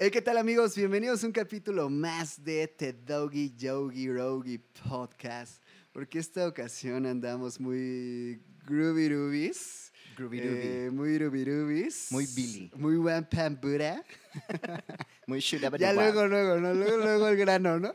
[0.00, 0.76] Hey, ¿qué tal amigos?
[0.76, 5.60] Bienvenidos a un capítulo más de The Doggy Yogi Rogi Podcast.
[5.92, 9.92] Porque esta ocasión andamos muy groovy roobies.
[10.16, 12.12] Groovy Eh, muy groovy roobies.
[12.12, 12.70] Muy Billy.
[12.76, 14.04] Muy Wampambura.
[15.26, 16.72] Muy shudabadu Ya luego, luego, ¿no?
[16.74, 17.90] Luego, luego el grano, ¿no?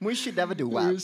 [0.00, 0.98] Muy shudabadu Muy.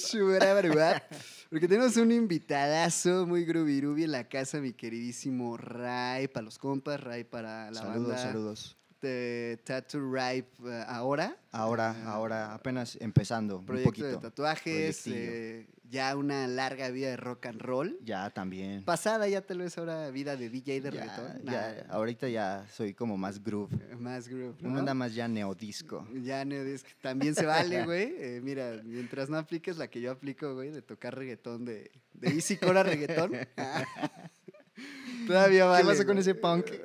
[1.48, 6.58] Porque tenemos un invitadazo muy groovy groovy en la casa, mi queridísimo Ray, para los
[6.58, 8.79] compas, Ray para la Saludos, banda saludos.
[9.00, 11.36] De Tattoo Ripe eh, ahora.
[11.52, 14.06] Ahora, Ah, ahora apenas empezando un proyecto poquito.
[14.08, 17.98] de tatuajes, eh, ya una larga vida de rock and roll.
[18.04, 18.84] Ya también.
[18.84, 21.42] Pasada ya tal vez ahora vida de DJ de Ya, reggaetón.
[21.44, 23.76] ya, Nah, ahorita ya soy como más groove.
[23.98, 24.68] Más groove, ¿no?
[24.68, 26.06] Una onda más ya neodisco.
[26.22, 28.14] Ya Neodisc también se vale, güey.
[28.20, 32.28] Eh, mira, mientras no apliques la que yo aplico, güey, de tocar reggaetón de, de
[32.28, 33.32] Easy Core a reggaetón.
[35.26, 35.84] Todavía vale.
[35.84, 36.66] pasa con ese punk?
[36.70, 36.80] Eh,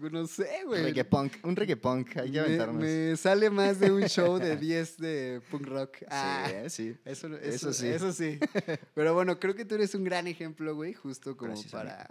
[0.00, 0.82] pues, no sé, güey.
[0.82, 2.82] Reggae punk, un reggae punk, hay que me, aventarnos.
[2.82, 5.96] me sale más de un show de 10 de punk rock.
[6.08, 6.96] Ah, Sí, eh, sí.
[7.04, 7.86] Eso, Eso eso, sí.
[7.88, 8.38] Eso sí.
[8.94, 12.10] Pero bueno, creo que tú eres un gran ejemplo, güey, justo como Gracias, para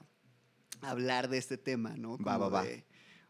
[0.81, 2.18] hablar de este tema, ¿no?
[2.18, 2.64] Va, Como va, va.
[2.64, 2.84] de-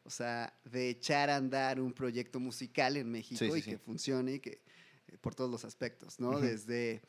[0.05, 3.69] o sea, de echar a andar un proyecto musical en México Sí, sí, y sí.
[3.71, 4.61] que funcione y que
[5.07, 6.31] eh, por todos los aspectos, ¿no?
[6.31, 6.39] Ujú.
[6.41, 7.01] Desde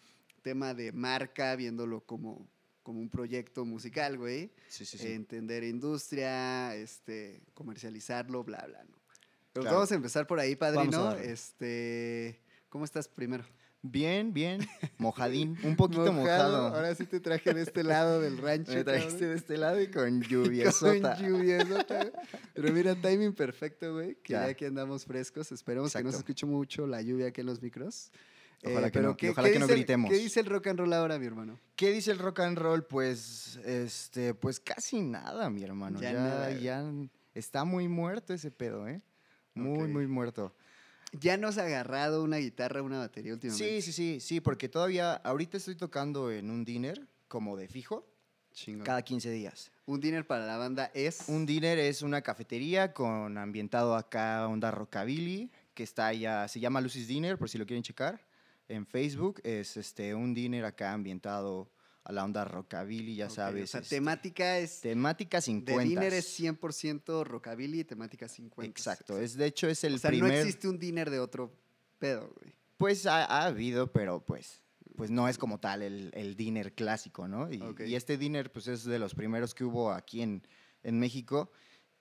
[0.43, 2.47] tema de marca, viéndolo como,
[2.85, 4.53] como un proyecto musical, güey.
[4.69, 5.09] Sí, sí, sí.
[5.09, 8.97] Entender industria, este, comercializarlo, bla, bla, ¿no?
[9.53, 9.77] Pero Claro.
[9.79, 11.13] vamos a empezar por ahí, padrino.
[11.17, 13.45] Este, ¿cómo estás primero?
[13.83, 14.61] Bien, bien.
[14.99, 16.69] Mojadín, un poquito mojado.
[16.69, 18.73] Ahora sí te traje de este lado del rancho.
[18.73, 19.31] Me trajiste cabrón.
[19.31, 22.11] de este lado y con lluvia Con lluviasota.
[22.55, 24.15] Pero mira, timing perfecto, güey.
[24.23, 24.49] Que ya.
[24.49, 24.55] Ya.
[24.55, 25.53] que andamos frescos.
[25.53, 26.19] Esperemos que no se Exacto.
[26.33, 28.11] escuche mucho la lluvia aquí en los micros.
[28.65, 30.11] Eh, Ojalá que pero no, ¿qué- ojalá qué que no el- gritemos.
[30.11, 31.59] ¿Qué dice el rock and roll ahora, mi hermano?
[31.77, 32.85] ¿Qué dice el rock and roll?
[32.85, 36.01] Pues, este, pues casi nada, mi hermano.
[36.01, 36.51] Ya Ya, nada.
[36.53, 36.85] ya
[37.35, 39.03] está muy muerto ese pedo, ¿eh?
[39.53, 39.89] Muy, Ok.
[39.91, 40.55] muy muerto.
[41.13, 43.83] ¿Ya nos ha agarrado una guitarra, una batería últimamente?
[43.83, 48.07] Sí, sí, sí, sí, porque todavía, ahorita estoy tocando en un dinner como de fijo,
[48.53, 48.85] Chingón.
[48.87, 49.71] cada 15 días.
[49.87, 51.29] Un dinner para la banda es.
[51.29, 56.81] Un dinner es una cafetería con ambientado acá onda rockabilly, que está allá, se llama
[56.81, 58.27] Lucy's Dinner, por si lo quieren checar.
[58.69, 61.71] En Facebook es este, un dinner acá ambientado
[62.05, 63.65] a la onda rockabilly, ya sabes.
[63.65, 64.81] O sea, este, temática es.
[64.81, 65.83] temática 50.
[65.83, 68.71] De dinner es 100% rockabilly y temática 50.
[68.71, 70.33] Exacto, es, de hecho es el o sea, primer...
[70.33, 71.53] no existe un dinner de otro
[71.99, 72.53] pedo, güey.
[72.77, 74.63] Pues ha, ha habido, pero pues,
[74.97, 77.51] pues no es como tal el, el dinner clásico, ¿no?
[77.51, 77.81] Y, Ok.
[77.87, 80.47] y este dinner pues es de los primeros que hubo aquí en,
[80.83, 81.51] en México.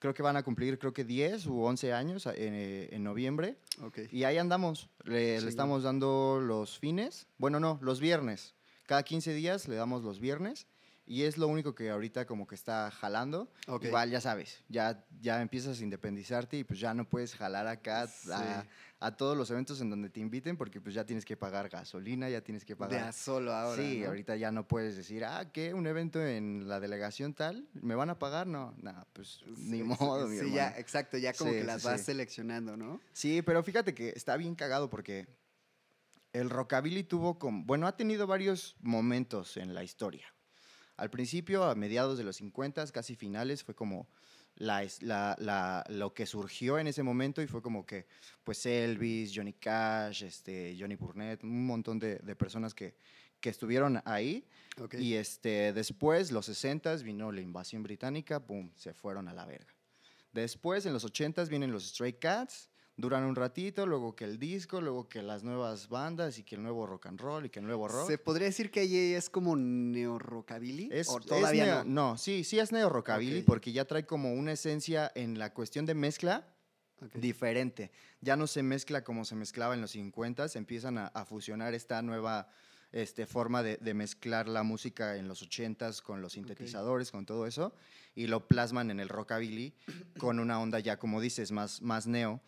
[0.04, 3.02] Creo que van a cumplir, creo que 10 u 11 años a- en, eh, en
[3.04, 3.56] noviembre.
[3.80, 4.00] Ok.
[4.12, 5.48] Y ahí andamos, le, le Chingón.
[5.48, 8.54] estamos dando los fines, bueno, no, los viernes.
[8.84, 10.66] Cada 15 días le damos los viernes.
[11.06, 13.52] Y es lo único que ahorita como que está jalando.
[13.82, 18.06] Igual ya sabes, ya, ya empiezas a independizarte y pues ya no puedes jalar acá
[18.06, 18.30] Sí.
[18.32, 18.66] a,
[19.00, 22.30] a todos los eventos en donde te inviten porque pues ya tienes que pagar gasolina,
[22.30, 23.08] ya tienes que De pagar...
[23.08, 23.82] a solo ahora.
[23.82, 24.06] sí, ¿no?
[24.08, 25.74] ahorita ya no puedes decir, ah, ¿qué?
[25.74, 27.68] ¿Un evento en la delegación tal?
[27.74, 28.46] ¿Me van a pagar?
[28.46, 30.56] No, no, pues ni Sí, modo, mi Sí, hermano.
[30.56, 32.98] ya, exacto, ya como que las vas seleccionando, ¿no?
[33.12, 35.26] Sí, pero fíjate que está bien cagado porque
[36.32, 40.33] el rockabilly tuvo como, bueno, ha tenido varios momentos en la historia.
[40.96, 44.06] Al principio, a mediados de los 50, casi finales, fue como
[44.56, 48.06] la, es- la- la- lo que surgió en ese momento y fue como que,
[48.44, 52.94] pues Elvis, Johnny Cash, este, Johnny Burnett, un montón de, de personas que,
[53.40, 54.46] que estuvieron ahí.
[55.00, 59.74] Y este, después, los 60 vino la invasión británica, boom, se fueron a la verga.
[60.32, 64.80] Después, en los 80 vienen los Stray Cats, duran un ratito, luego que el disco,
[64.80, 67.66] luego que las nuevas bandas y que el nuevo rock and roll y que el
[67.66, 68.06] nuevo rock.
[68.06, 70.88] ¿Se podría decir que ahí es como neo-rockabilly?
[70.92, 72.10] Es, ¿O es todavía neo- no?
[72.12, 75.86] no, sí, sí es neo rockabilly porque ya trae como una esencia en la cuestión
[75.86, 76.46] de mezcla
[77.14, 77.90] diferente.
[78.20, 81.74] Ya no se mezcla como se mezclaba en los 50, se empiezan a, a fusionar
[81.74, 82.48] esta nueva
[82.92, 87.46] este, forma de, de mezclar la música en los 80s con los sintetizadores, con todo
[87.46, 87.74] eso,
[88.14, 89.74] y lo plasman en el rockabilly
[90.16, 92.40] con una onda ya, como dices, más, más neo.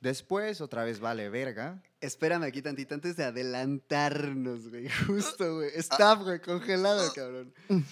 [0.00, 1.82] Después, otra vez vale verga.
[2.00, 4.88] Espérame aquí tantito antes de adelantarnos, güey.
[5.06, 5.70] Justo, güey.
[5.74, 7.52] Stop, güey, congelado, cabrón.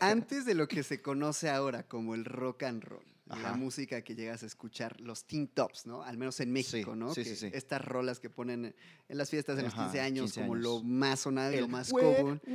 [0.00, 4.14] Antes de lo que se conoce ahora como el rock and roll, la música que
[4.14, 6.02] llegas a escuchar, los teen tops, ¿no?
[6.02, 7.14] Al menos en México, Sí, ¿no?
[7.14, 7.50] sí, Que sí, sí.
[7.54, 8.74] Estas rolas que ponen
[9.08, 11.68] en las fiestas de los Ajá, 15 años 15 como lo más sonado y lo
[11.68, 12.40] más común.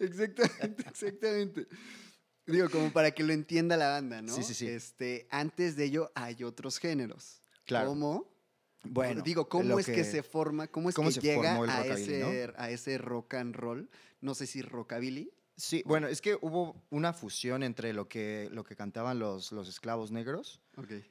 [0.00, 1.66] Exactamente, exactamente.
[2.50, 4.34] Digo, como para que lo entienda la banda, ¿no?
[4.34, 4.66] Sí, sí, sí.
[4.68, 7.42] Este, antes de ello hay otros géneros.
[7.66, 7.90] Claro.
[7.90, 8.28] ¿Cómo?
[8.82, 12.52] Bueno, digo, ¿cómo es que, se forma, cómo es cómo que llega a ese, ¿no?
[12.56, 13.90] a ese rock and roll?
[14.22, 18.64] No sé si rockabilly Sí, bueno, es que hubo una fusión entre lo que, lo
[18.64, 20.58] que cantaban los, los esclavos negros,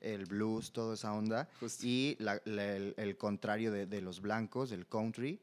[0.01, 1.85] el blues, toda esa onda, Justo.
[1.85, 5.39] y la- la- el, el contrario de, de los blancos, el country,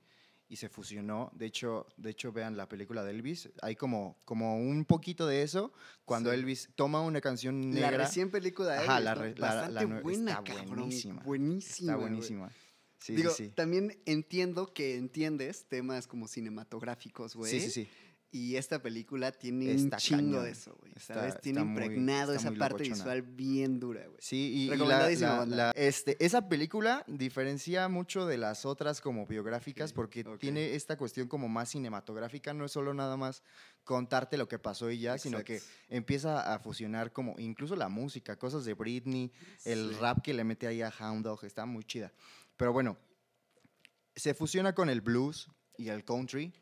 [0.48, 1.30] y se fusionó.
[1.34, 5.42] De hecho, de hecho vean la película de Elvis, hay como, como un poquito de
[5.42, 5.72] eso
[6.04, 6.36] cuando Sí.
[6.36, 8.04] Elvis toma una canción La negra.
[8.06, 9.20] recién película de Ajá, Elvis, la ¿no?
[9.22, 10.68] re- la- la Bastante buena, está cabrón.
[10.68, 11.22] buenísima.
[11.24, 11.92] Buenísima.
[11.92, 12.50] Está buenísima.
[12.98, 13.48] Sí, Digo, sí.
[13.50, 17.50] también entiendo que entiendes temas como cinematográficos, güey.
[17.50, 17.88] Sí, sí, sí.
[18.38, 20.44] Y esta película tiene Está un chingo cañón.
[20.44, 20.92] de eso, güey.
[20.94, 21.40] Está- ¿Sabes?
[21.40, 22.94] Tiene está muy- impregnado está esa muy parte locochona.
[22.96, 24.18] visual bien dura, güey.
[24.20, 29.26] Sí, y- y, la- la- la- este, esa película diferencia mucho de las otras como
[29.26, 30.38] biográficas porque ok.
[30.38, 33.42] tiene esta cuestión como más cinematográfica, no es solo nada más
[33.84, 35.74] contarte lo que pasó y ya, sino que Exacto.
[35.88, 39.32] empieza a fusionar como incluso la música, cosas de Britney,
[39.64, 39.96] el Sí.
[40.00, 42.12] rap que le mete ahí a Hound Dog, está muy chida.
[42.58, 42.98] Pero bueno,
[44.14, 45.48] se fusiona con el blues
[45.78, 46.52] y el country,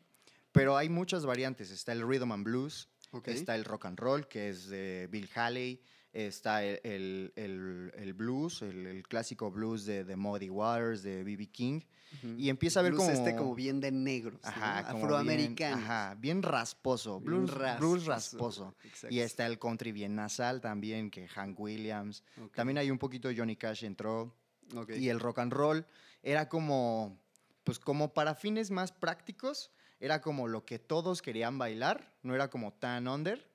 [0.55, 3.27] pero hay muchas variantes, está el rhythm and blues, Ok.
[3.29, 5.79] Está el rock and roll, que es de Bill Haley.
[6.11, 11.47] Está el, el- el- el blues, el, clásico blues de, de Muddy Waters, de B.B.
[11.47, 11.81] King.
[12.17, 12.35] Ujú.
[12.37, 13.17] Y empieza a ver Blues como...
[13.17, 14.49] este como bien de negros, ¿no?
[14.49, 15.75] Ajá, como afroamericano.
[15.77, 17.19] Bien, ajá, bien rasposo.
[17.21, 18.75] Bien Blues, blues rasposo.
[18.83, 19.15] Exacto.
[19.15, 22.23] Y está el country bien nasal también, que Hank Williams.
[22.41, 24.35] Ok, También hay un poquito Johnny Cash entró.
[24.75, 24.91] ok.
[24.97, 25.85] Y el rock and roll
[26.21, 27.17] era como,
[27.63, 32.49] pues como para fines más prácticos, era como lo que todos querían bailar, no era
[32.49, 33.47] como tan under.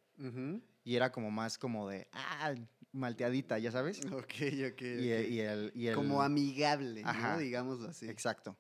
[0.85, 2.55] Y era como más como de, ah,
[2.93, 4.01] malteadita, ya sabes.
[4.07, 4.35] Ok,
[4.73, 4.83] ok.
[4.83, 5.11] Y,
[5.41, 7.35] el, y el- Como amigable, Ajá.
[7.35, 7.39] ¿no?
[7.41, 8.09] Digámoslo así.
[8.09, 8.57] Exacto.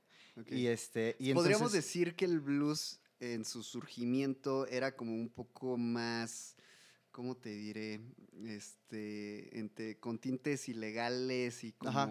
[0.47, 5.29] Y este, y Podríamos entonces- decir que el blues en su surgimiento era como un
[5.29, 6.57] poco más,
[7.11, 8.01] ¿cómo te diré?
[8.47, 12.07] Este, entre, con tintes ilegales y Ajá.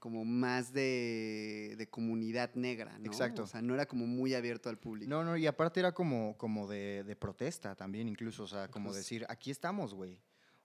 [0.00, 3.06] Como, más de, de comunidad negra, ¿no?
[3.06, 3.44] Exacto.
[3.44, 5.08] O sea, no era como muy abierto al público.
[5.08, 8.86] No, no, y aparte era como, como de, de protesta también, incluso, o sea, como
[8.88, 8.98] Justo.
[8.98, 10.14] decir, aquí estamos, güey.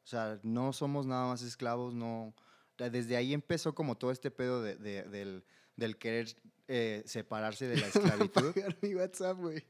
[0.03, 2.33] O sea, no somos nada más esclavos, no.
[2.77, 5.43] Desde ahí empezó como todo este pedo de- de- del,
[5.75, 6.27] del querer
[6.67, 8.53] eh, separarse de la esclavitud.
[8.81, 9.63] Mi WhatsApp, güey.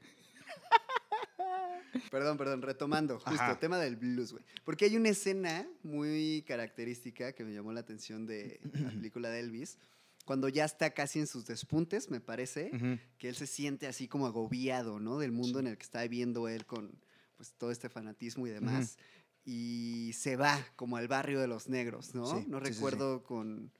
[2.10, 3.58] Perdón, perdón, retomando, justo, Ajá.
[3.58, 4.44] tema del blues, güey.
[4.64, 9.40] Porque hay una escena muy característica que me llamó la atención de la película de
[9.40, 9.78] Elvis,
[10.26, 12.70] cuando ya está casi en sus despuntes, me parece,
[13.16, 15.18] que él se siente así como agobiado, ¿no?
[15.18, 16.90] Del mundo en el que está viviendo él con
[17.36, 18.98] pues todo este fanatismo y demás.
[19.44, 22.26] Y se va como al barrio de los negros, ¿no?
[22.26, 22.74] Sí, no sí, sí, sí.
[22.74, 23.70] recuerdo con...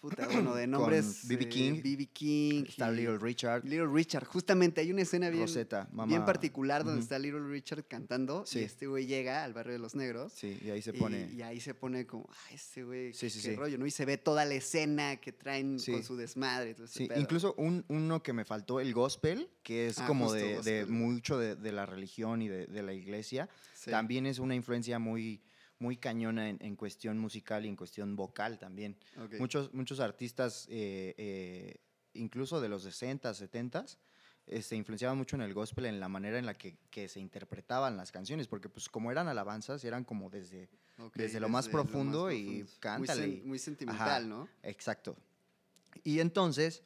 [0.00, 1.28] Puta, bueno, de nombres...
[1.28, 1.44] B.B.
[1.44, 1.82] eh, King.
[1.82, 2.06] B.B.
[2.06, 2.64] King.
[2.66, 6.06] Está Little Richard, Little Richard, justamente hay una escena bien, Rosetta, mamá.
[6.06, 8.60] bien particular donde está Little Richard cantando Sí.
[8.60, 11.30] y este güey llega al barrio de los negros Sí, y ahí se pone.
[11.32, 13.84] y, ahí se pone como, ay, este güey, Sí, qué, sí, qué rollo, ¿no?
[13.84, 16.70] Y se ve toda la escena que traen con su desmadre.
[16.70, 17.20] y todo ese Sí, pedo.
[17.20, 21.56] incluso un, uno que me faltó, el gospel, que es Ah, como de, mucho de,
[21.56, 23.50] de la religión y de, de la iglesia,
[23.84, 25.42] también es una influencia muy,
[25.80, 28.96] muy cañona en, en cuestión musical y en cuestión vocal también.
[29.38, 31.80] Muchos, muchos artistas, eh, eh,
[32.14, 33.86] incluso de los 60, 70,
[34.46, 37.18] eh, se influenciaban mucho en el gospel, en la manera en la que, que se
[37.18, 40.68] interpretaban las canciones, porque pues como eran alabanzas, eran como desde...
[41.14, 43.26] Desde lo más profundo y cántale.
[43.26, 44.20] Muy, sen- muy sentimental, Ajá.
[44.20, 44.48] ¿no?
[44.62, 45.16] Exacto.
[46.04, 46.82] Y entonces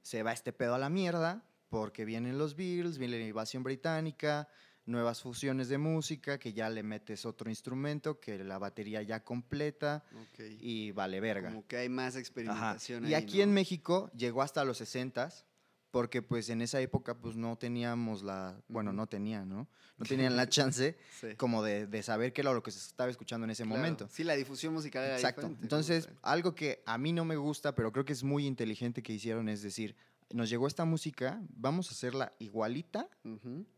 [0.00, 4.48] se va este pedo a la mierda porque vienen los Beatles, viene la invasión británica,
[4.86, 10.04] nuevas fusiones de música, que ya le metes otro instrumento, que la batería ya completa
[10.14, 10.40] Ok.
[10.60, 11.48] y vale verga.
[11.50, 13.44] Como que hay más experimentación Y ahí, aquí ¿no?
[13.44, 15.44] en México llegó hasta los 60s
[15.90, 19.68] porque pues en esa época pues no teníamos la, bueno, no tenían, ¿no?
[19.98, 21.36] No tenían la chance Sí.
[21.36, 23.76] como de, de saber qué era lo que se estaba escuchando en ese Claro.
[23.76, 24.08] momento.
[24.10, 25.42] Sí, la difusión musical era Exacto.
[25.42, 29.02] diferente, Entonces, algo que a mí no me gusta, pero creo que es muy inteligente
[29.02, 29.94] que hicieron, es decir,
[30.34, 33.08] nos llegó esta música, vamos a hacerla igualita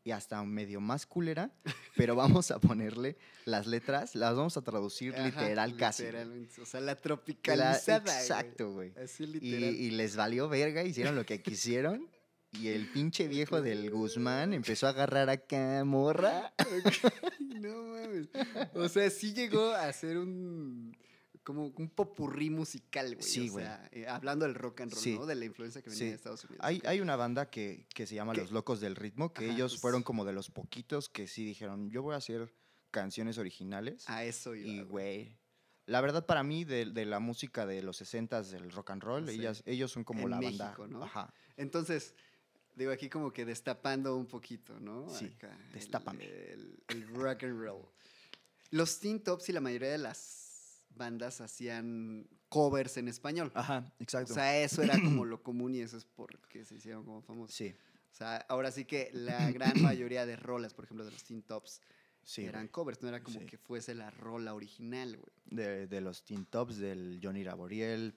[0.04, 1.50] y hasta medio más culera,
[1.96, 6.04] pero vamos a ponerle las letras, las vamos a traducir Ajá, literal casi.
[6.04, 8.00] literalmente, O sea, la La- tropicalizada.
[8.00, 8.16] güey.
[8.16, 8.92] exacto, güey.
[9.02, 9.74] Así literal.
[9.74, 12.08] y les valió verga, hicieron lo que quisieron.
[12.52, 16.52] Y el pinche viejo del Guzmán empezó a agarrar acá morra.
[17.40, 18.28] no mames.
[18.74, 20.96] O sea, sí llegó a ser un
[21.44, 23.22] como un popurrí musical, güey.
[23.22, 23.64] Sí, o güey.
[23.64, 25.14] sea, eh, hablando del rock and roll, Sí.
[25.16, 25.26] ¿no?
[25.26, 26.08] De la influencia que venía Sí.
[26.08, 26.64] de Estados Unidos.
[26.64, 28.40] Hay, hay una banda que, que se llama ¿Qué?
[28.40, 31.44] Los Locos del Ritmo, que Ajá, ellos pues- fueron como de los poquitos que sí
[31.44, 32.52] dijeron, yo voy a hacer
[32.90, 34.08] canciones originales.
[34.08, 34.66] A eso iba.
[34.68, 35.36] y, güey.
[35.86, 39.28] la verdad para mí de, de la música de los 60s del rock and roll,
[39.28, 39.34] Sí.
[39.34, 40.86] ellas, ellos son como En la México, banda.
[40.88, 41.04] ¿no?
[41.04, 41.34] Ajá.
[41.58, 42.14] Entonces,
[42.74, 45.08] digo aquí como que destapando un poquito, ¿no?
[45.10, 46.24] Sí, Acá, el- destápame.
[46.24, 47.84] El, el rock and roll.
[48.70, 50.43] Los Teen Tops y la mayoría de las
[50.96, 53.50] bandas hacían covers en español.
[53.54, 54.34] Ajá, O exacto.
[54.34, 57.54] sea, eso era como lo común y eso es porque se hicieron como famosos.
[57.56, 57.74] sí.
[58.12, 61.42] O sea, ahora sí que la gran mayoría de rolas, por ejemplo, de los Teen
[61.42, 61.80] Tops,
[62.22, 62.70] Sí, eran güey.
[62.72, 63.44] covers, no era como Sí.
[63.46, 65.32] que fuese la rola original, güey.
[65.46, 68.14] de, de los Teen Tops, del Johnny Laboriel,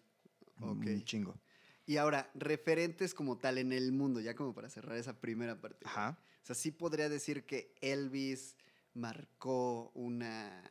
[0.62, 0.86] Ok.
[0.86, 1.40] un chingo.
[1.88, 5.86] Y ahora, referentes como tal en el mundo, ya como para cerrar esa primera parte.
[5.88, 6.20] Ajá.
[6.44, 8.56] O sea, sí podría decir que Elvis
[8.94, 10.62] marcó una,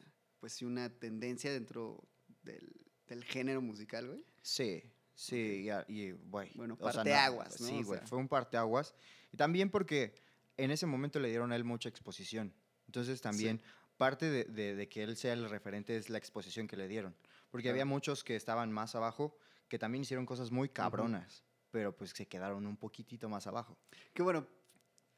[0.47, 2.09] pues sí, una tendencia dentro
[2.45, 2.73] del,
[3.09, 4.25] del género musical, güey.
[4.43, 4.81] Sí,
[5.12, 6.53] sí, y güey.
[6.55, 7.67] Bueno, parteaguas, ¿no?
[7.67, 8.07] Sí, O güey, sea.
[8.07, 8.95] fue un parteaguas.
[9.33, 10.15] Y también porque
[10.57, 12.55] en ese momento le dieron a él mucha exposición.
[12.87, 13.61] Entonces también
[13.97, 17.17] parte de, de- de que él sea el referente es la exposición que le dieron.
[17.50, 17.95] Porque había Claro.
[17.97, 19.37] muchos que estaban más abajo
[19.67, 23.76] que también hicieron cosas muy cabronas, pero pues se quedaron un poquitito más abajo.
[24.15, 24.47] Que bueno,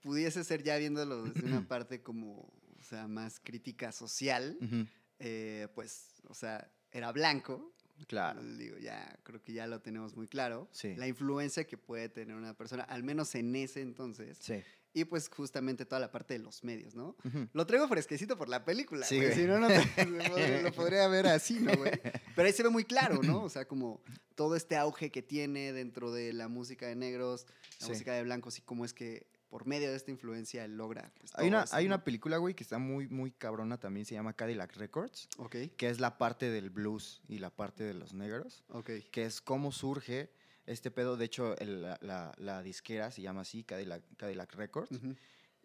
[0.01, 4.87] pudiese ser ya viéndolo desde una parte como, o sea, más crítica social, Ujú,
[5.19, 7.73] eh, pues, o sea, era blanco.
[8.07, 8.43] Claro.
[8.57, 10.69] Digo, ya creo que ya lo tenemos muy claro.
[10.73, 10.95] Sí.
[10.97, 14.39] La influencia que puede tener una persona, al menos en ese entonces.
[14.41, 14.63] Sí.
[14.95, 17.15] Y pues justamente toda la parte de los medios, ¿no?
[17.53, 19.33] Lo traigo fresquecito por la película, Sí, güey.
[19.35, 19.75] Si no, no te-
[20.07, 21.91] lo, podría, lo podría ver así, ¿no, güey?
[22.35, 23.43] Pero ahí se ve muy claro, ¿no?
[23.43, 24.01] O sea, como
[24.35, 27.47] todo este auge que tiene dentro de la música de negros,
[27.81, 27.93] la Sí.
[27.93, 31.11] música de blancos y cómo es que por medio de esta influencia él logra.
[31.19, 31.95] pues, Hay una, hay ¿no?
[31.95, 35.89] una película, güey, que está muy, muy cabrona también, se llama Cadillac Records, Ok, que
[35.89, 38.65] es la parte del blues y la parte de los negros.
[38.69, 38.91] ok.
[39.11, 40.31] que es cómo surge
[40.67, 41.17] este pedo.
[41.17, 44.91] De hecho, el- la, la- la disquera se llama así, Cadillac, Cadillac Records.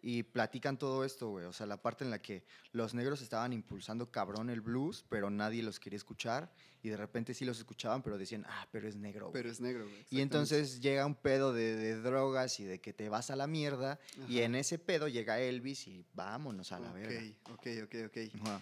[0.06, 1.46] Y platican todo esto, güey.
[1.46, 5.30] O sea, la parte en la que los negros estaban impulsando cabrón el blues, pero
[5.30, 6.52] nadie los quería escuchar.
[6.82, 9.30] Y de repente sí los escuchaban, pero decían, ah, pero es negro.
[9.30, 9.32] güey".
[9.32, 10.04] Pero es negro, güey.
[10.10, 13.46] y entonces llega un pedo de, de drogas y de que te vas a la
[13.46, 13.98] mierda.
[14.28, 17.22] Y en ese pedo llega Elvis y vámonos a la Ok, verga.
[17.54, 18.42] ok, ok, ok.
[18.42, 18.60] Ajá.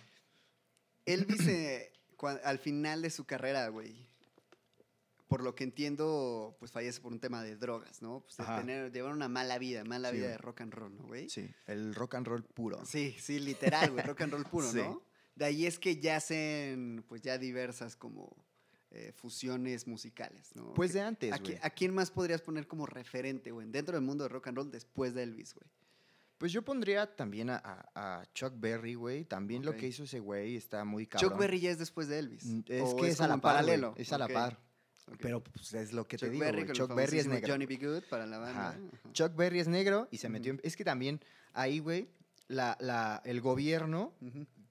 [1.06, 1.92] Elvis, eh,
[2.44, 3.96] al final de su carrera, güey,
[5.32, 8.20] por lo que entiendo, pues fallece por un tema de drogas, ¿no?
[8.20, 11.04] Pues de tener, llevar una mala vida, mala Sí, vida de rock and roll, ¿no,
[11.04, 11.28] güey?
[11.30, 12.84] Sí, el rock and roll puro.
[12.84, 14.78] Sí, sí, literal, güey, rock and roll puro, Sí.
[14.78, 15.02] ¿no?
[15.34, 18.36] De ahí es que ya hacen, pues ya diversas como
[18.90, 20.74] eh, fusiones musicales, ¿no?
[20.74, 21.58] Pues de antes, ¿a, qui- güey.
[21.62, 24.70] a quién más podrías poner como referente, güey, dentro del mundo de rock and roll
[24.70, 25.64] después de Elvis, güey?
[26.36, 27.56] Pues yo pondría también a,
[27.94, 29.24] a- a Chuck Berry, güey.
[29.24, 31.30] También lo que hizo ese güey está muy cabrón.
[31.30, 32.44] Chuck Berry ya es después de Elvis.
[32.44, 33.94] Mm, Es ¿O que es, a la par, paralelo.
[33.96, 34.58] Es a la par.
[35.20, 37.52] Pero pues es lo que Chuck te digo, Berry Chuck Berry es negro.
[37.52, 37.76] Johnny B.
[37.76, 38.68] Good para la banda.
[38.70, 38.78] Ajá.
[38.78, 39.12] Ajá.
[39.12, 40.60] Chuck Berry es negro y se metió en...
[40.62, 41.20] Es que también
[41.52, 42.08] ahí, güey,
[42.48, 44.14] la, la, el gobierno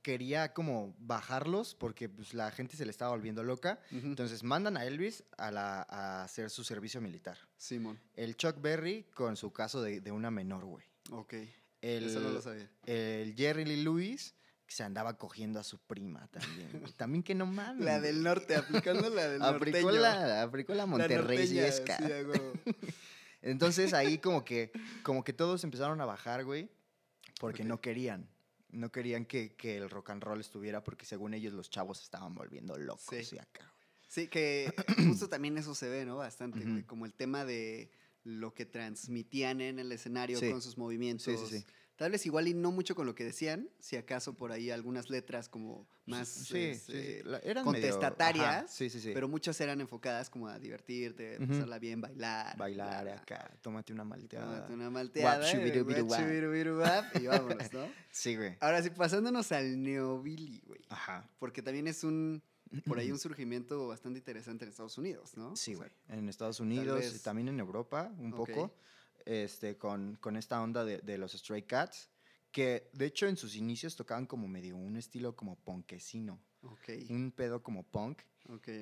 [0.01, 3.79] quería como bajarlos porque pues, la gente se le estaba volviendo loca.
[3.91, 7.38] Entonces mandan a Elvis a, la, a hacer su servicio militar.
[7.57, 8.00] Simón.
[8.15, 10.86] El Chuck Berry con su caso de, de una menor, güey.
[11.12, 11.33] Ok.
[11.81, 12.69] El, Eso no lo sabía.
[12.86, 14.36] el Jerry Lee Lewis
[14.71, 16.83] que se andaba cogiendo a su prima también.
[16.95, 17.83] también que no mames.
[17.83, 21.97] La del norte, aplicando la del Aplicó la, aplicó la monterreyesca.
[21.97, 22.05] sí.
[23.41, 24.71] Entonces ahí como que,
[25.03, 26.69] como que todos empezaron a bajar, güey,
[27.39, 28.29] porque no querían.
[28.69, 32.33] No querían que, que el rock and roll estuviera porque según ellos los chavos estaban
[32.33, 33.35] volviendo locos Sí.
[33.35, 33.69] y acá.
[34.07, 34.73] Sí, que
[35.09, 36.15] justo también eso se ve, ¿no?
[36.15, 36.83] Bastante, güey.
[36.83, 37.91] Como el tema de
[38.23, 40.49] lo que transmitían en el escenario Sí.
[40.49, 41.25] con sus movimientos.
[41.25, 41.65] Sí, sí, sí.
[42.01, 45.12] Tal vez igual y no mucho con lo que decían, si acaso por ahí algunas
[45.12, 47.20] letras como más Sí, sí, sí.
[47.25, 48.75] La- eran medio- contestatarias,
[49.13, 51.46] pero muchas eran enfocadas como a divertirte, Ujú.
[51.50, 52.58] pasarla bien, bailar.
[52.58, 54.48] Bailar bla, acá, tómate una malteada.
[54.48, 55.48] Tómate una malteada.
[55.48, 57.86] Eh, Y vámonos, ¿no?
[58.12, 58.58] Sí, güey.
[58.62, 60.81] Ahora sí, pasándonos al neobilly, güey.
[60.89, 61.29] Ajá.
[61.38, 62.41] Porque también es un,
[62.88, 65.55] por ahí un surgimiento bastante interesante en Estados Unidos, ¿no?
[65.55, 66.17] Sí, O sea, güey.
[66.20, 68.38] En Estados Unidos y vez- también en Europa, un Ok.
[68.50, 68.74] poco,
[69.25, 72.09] este, con, con esta onda de, de los Stray Cats,
[72.51, 76.39] que de hecho en sus inicios tocaban como medio un estilo como punkesino,
[77.09, 78.21] un pedo como punk,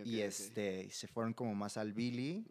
[0.05, 2.45] y este, se fueron como más al Billy,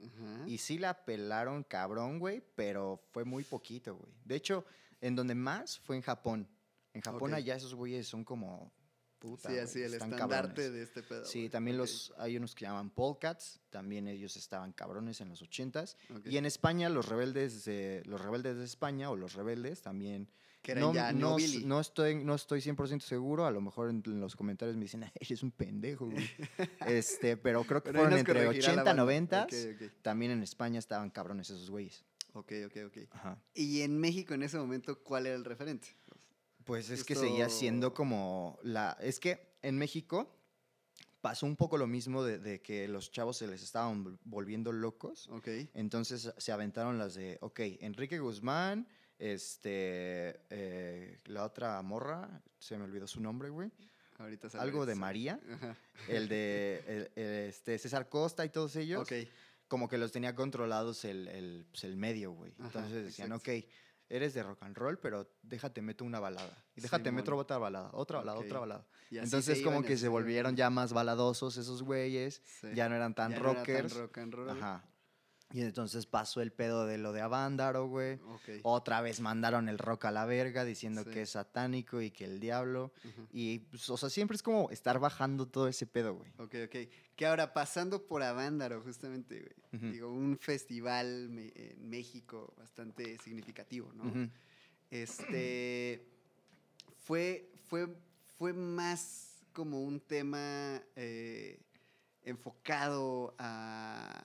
[0.46, 4.12] y sí la pelaron cabrón, güey, pero fue muy poquito, güey.
[4.24, 4.64] De hecho,
[5.00, 6.48] en donde más fue en Japón.
[6.94, 8.72] En Japón allá esos güeyes son como...
[9.18, 10.72] Puta, sí, así el están estandarte cabrones.
[10.72, 11.24] de este pedo.
[11.24, 11.48] Sí, güey.
[11.50, 15.96] también Ok, los, hay unos que llaman Polcats, también ellos estaban cabrones en los ochentas.
[16.14, 16.26] ok.
[16.26, 20.28] Y en España, los rebeldes, de, los rebeldes de España o los rebeldes también.
[20.62, 24.02] Que eran no, ya no, no estoy, no estoy 100% seguro, a lo mejor en,
[24.20, 26.28] los comentarios me dicen, "Ay, eres un pendejo, güey".
[26.88, 29.02] este, pero creo que Pero fueron entre corregirá la 80 y banda.
[29.02, 29.42] 90.
[29.44, 29.92] Ok, ok.
[30.02, 32.04] También en España estaban cabrones esos güeyes.
[32.34, 32.98] Ok, ok, ok.
[33.10, 33.38] Ajá.
[33.54, 35.88] Y en México en ese momento, ¿cuál era el referente?
[36.68, 38.96] Pues es que seguía siendo como la...
[39.00, 40.32] Es que en México
[41.22, 44.70] pasó un poco lo mismo de, de que los chavos se les estaban vol- volviendo
[44.70, 45.28] locos.
[45.30, 45.48] Ok.
[45.74, 48.86] Entonces se aventaron las de, ok, Enrique Guzmán,
[49.18, 53.70] este, eh, la otra morra, se me olvidó su nombre, güey.
[54.18, 54.94] Ahorita sale Algo de.
[54.94, 55.76] María, Ajá.
[56.08, 59.02] el de el- el, este, César Costa y todos ellos.
[59.02, 59.12] Ok.
[59.68, 62.52] como que los tenía controlados el, el, pues, el medio, güey.
[62.58, 63.50] Entonces decían, exacto.
[63.52, 63.64] ok,
[64.08, 66.64] eres de rock and roll, pero déjate meto una balada.
[66.76, 67.40] Y déjate meto Simón.
[67.40, 68.86] otra balada, otra balada, otra balada.
[69.10, 70.12] Entonces como que se iban.
[70.12, 72.68] volvieron ya más baladosos esos güeyes, Sí.
[72.74, 73.96] ya no eran tan Ya no era rockers.
[73.96, 74.50] rock and roll.
[74.50, 74.84] Ajá.
[75.50, 78.18] Y entonces pasó el pedo de lo de Avándaro, güey.
[78.64, 81.10] Otra vez mandaron el rock a la verga diciendo Sí.
[81.10, 82.92] que es satánico y que el diablo.
[83.32, 86.30] Y, pues, o sea, siempre es como estar bajando todo ese pedo, güey.
[86.38, 86.76] Ok, ok.
[87.16, 89.40] Que ahora, pasando por Avándaro, justamente,
[89.72, 89.92] güey.
[89.92, 94.30] Digo, un festival me- en México bastante significativo, ¿no?
[94.90, 96.06] Este.
[96.98, 97.88] Fue, fue,
[98.36, 101.58] fue más como un tema eh,
[102.22, 104.22] enfocado a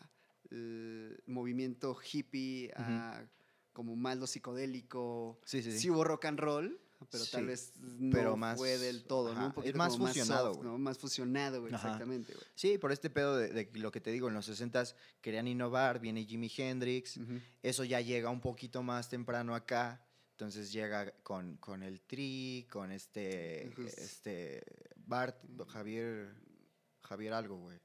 [0.53, 3.25] el movimiento hippie, a
[3.74, 5.39] como más lo psicodélico.
[5.45, 5.79] Sí, sí, sí.
[5.79, 6.79] Sí hubo rock and roll,
[7.10, 9.53] pero tal vez no pero más- fue del todo, ajá, ¿no?
[9.57, 10.69] Un es más fusionado, soft, güey.
[10.69, 10.77] ¿no?
[10.77, 12.45] Más fusionado, güey, exactamente, güey.
[12.55, 16.00] Sí, por este pedo de, de lo que te digo, en los 60s querían innovar,
[16.00, 17.19] viene Jimi Hendrix,
[17.63, 22.91] eso ya llega un poquito más temprano acá, entonces llega con, con el Tri, con
[22.91, 24.63] este, este,
[24.95, 26.36] Bart, Javier,
[27.01, 27.79] Javier algo, güey.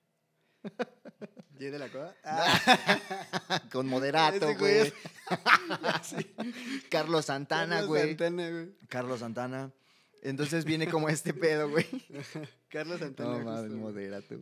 [1.59, 2.15] ¿Jay de la Cueva?
[3.73, 4.93] con Moderato, güey es-
[6.91, 8.09] Carlos Santana, Carlos güey.
[8.09, 8.69] Santana, güey.
[8.89, 9.73] Carlos Santana.
[10.23, 11.87] Entonces viene como este pedo, güey.
[12.71, 13.39] Carlos Santana.
[13.39, 13.71] No mames.
[13.73, 14.37] Moderato.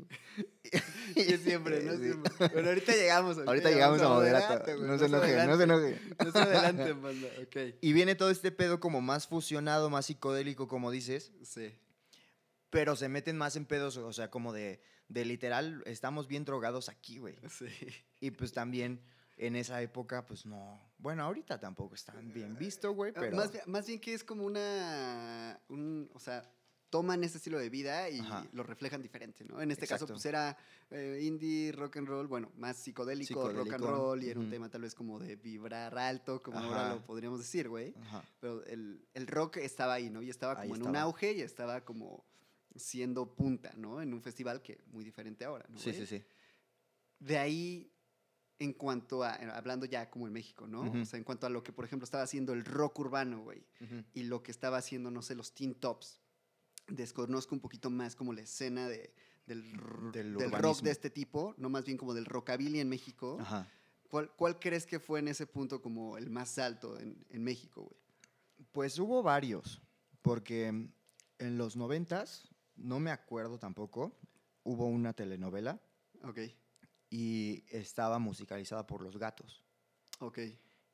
[1.14, 1.92] Que siempre, ¿no?
[1.92, 1.98] Sí.
[2.04, 2.48] Siempre.
[2.52, 3.38] Bueno, ahorita llegamos.
[3.38, 4.76] Ahorita llegamos a Moderato.
[4.78, 6.00] No se enoje, no se enoje.
[6.24, 7.28] No se adelante, banda.
[7.42, 7.74] Ok.
[7.80, 11.74] Y viene todo este pedo como más fusionado, más psicodélico, como dices, Sí.
[12.70, 16.88] pero se meten más en pedos, o sea, como de, de literal, estamos bien drogados
[16.88, 17.36] aquí, güey.
[17.50, 17.66] Sí.
[18.20, 19.00] Y pues también
[19.36, 20.80] en esa época, pues no.
[20.98, 23.36] Bueno, ahorita tampoco están bien visto, güey, Ah, pero.
[23.36, 25.60] Más, bien- más bien que es como una.
[25.68, 26.42] Un, o sea,
[26.88, 28.46] toman ese estilo de vida y Ajá.
[28.52, 29.60] lo reflejan diferente, ¿no?
[29.60, 30.56] En este caso, pues era
[30.90, 34.70] eh, indie, rock and roll, bueno, más psicodélico, rock and roll, y era un tema
[34.70, 37.92] tal vez como de vibrar alto, como ahora lo podríamos decir, güey.
[38.40, 40.22] Pero el, el rock estaba ahí, ¿no?
[40.22, 42.24] Y estaba Ahí como en un auge y estaba como
[42.78, 44.00] siendo punta, ¿no?
[44.02, 45.78] En un festival que muy diferente ahora, ¿no?
[45.78, 46.22] Sí, sí, sí.
[47.18, 47.90] De ahí,
[48.58, 50.82] en cuanto a, hablando ya como en México, ¿no?
[50.82, 51.00] Ujú.
[51.00, 53.64] O sea, en cuanto a lo que, por ejemplo, estaba haciendo el rock urbano, güey,
[53.80, 54.04] Ujú.
[54.14, 56.20] y lo que estaba haciendo, no sé, los Teen Tops.
[56.88, 59.12] Desconozco un poquito más como la escena de,
[59.46, 59.72] del,
[60.12, 63.38] Del del rock de este tipo, no más bien como del rockabilly en México.
[63.40, 63.68] Ajá.
[64.08, 67.82] ¿Cuál, cuál crees que fue en ese punto como el más alto en, en México,
[67.82, 68.00] güey?
[68.70, 69.82] Pues hubo varios,
[70.22, 74.16] porque en los noventas, no me acuerdo tampoco,
[74.64, 75.80] hubo una telenovela
[76.22, 76.40] Ok,
[77.10, 79.64] y estaba musicalizada por Los Gatos.
[80.20, 80.38] ok,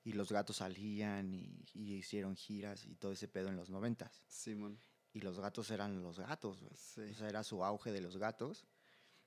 [0.04, 4.24] Y los gatos salían y, y hicieron giras y todo ese pedo en los noventas.
[4.26, 4.78] Simón.
[5.12, 6.58] Y los gatos eran los gatos.
[6.74, 7.02] Sí.
[7.02, 8.66] O sea, era su auge de los gatos.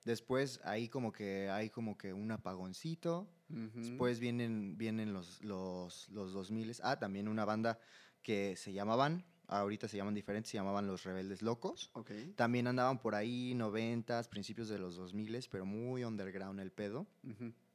[0.03, 3.27] Después ahí como que hay como que un apagoncito.
[3.49, 3.79] Ujú.
[3.79, 6.75] Después vienen, vienen los, los, los 2000.
[6.83, 7.79] Ah, también una banda
[8.21, 11.91] que se llamaban, ahorita se llaman diferentes, se llamaban Los Rebeldes Locos.
[12.35, 17.07] También andaban por ahí, noventas, principios de los 2000, pero muy underground el pedo.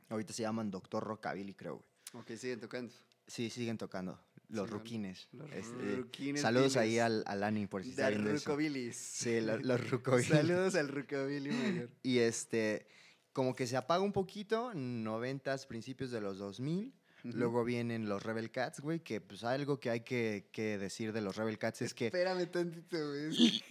[0.08, 1.76] Ahorita se llaman Doctor Rockabilly, creo,
[2.12, 2.22] güey.
[2.22, 2.92] ok, siguen tocando.
[3.26, 4.18] Sí, siguen tocando.
[4.48, 5.28] Los Sí, ruquines.
[5.32, 8.50] Los Este, ruquines saludos ahí al, al Ani por si está viendo eso.
[8.50, 8.96] Rucobilis.
[8.96, 10.26] Sí, lo- los rucobilis.
[10.28, 11.88] Saludos al Rucobilly mayor.
[12.02, 12.88] Y este,
[13.32, 16.92] como que se apaga un poquito, noventas, principios de los 2000.
[17.24, 21.20] Luego vienen los Rebel Cats, güey, que pues algo que hay que, que decir de
[21.20, 22.06] los Rebel Cats es que...
[22.06, 23.62] Espérame tantito, güey.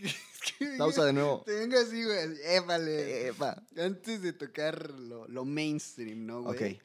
[0.77, 1.43] Pausa de nuevo.
[1.45, 2.37] Te vengo así, güey.
[2.43, 3.27] Épale.
[3.27, 3.63] Epa.
[3.77, 6.75] Antes de tocar lo, lo mainstream, ¿no, güey?
[6.75, 6.81] Ok.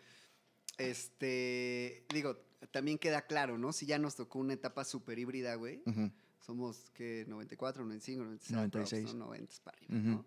[0.79, 2.37] Este, digo,
[2.71, 3.73] también queda claro, ¿no?
[3.73, 5.83] Si ya nos tocó una etapa súper híbrida, güey.
[5.87, 6.11] Ujú.
[6.41, 7.25] Somos, ¿qué?
[7.29, 8.57] 94, 95, 96.
[8.57, 9.15] 96.
[9.15, 9.27] ¿no?
[9.27, 10.09] 90 para arriba, Ujú.
[10.09, 10.27] ¿no?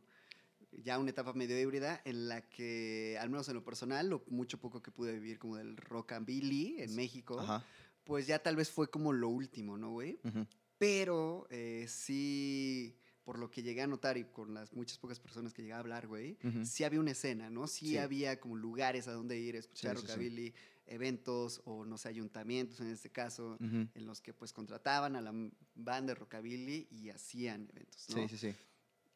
[0.77, 4.59] Ya una etapa medio híbrida en la que, al menos en lo personal, lo mucho
[4.59, 7.65] poco que pude vivir como del rockabilly en México, Ajá.
[8.03, 10.19] pues ya tal vez fue como lo último, ¿no, güey?
[10.23, 10.45] Ujú.
[10.77, 15.51] Pero eh, sí, por lo que llegué a notar y con las muchas pocas personas
[15.51, 16.63] que llegué a hablar, güey, Ujú.
[16.63, 17.67] sí había una escena, ¿no?
[17.67, 17.97] Sí, Sí.
[17.97, 20.11] había como lugares a donde ir, escuchar Sí, sí, sí.
[20.13, 20.53] rockabilly,
[20.85, 23.87] eventos o, no sé, ayuntamientos en este caso, Ujú.
[23.95, 25.33] en los que pues contrataban a la
[25.73, 28.27] banda de rockabilly y hacían eventos, ¿no?
[28.29, 28.55] Sí, sí, sí.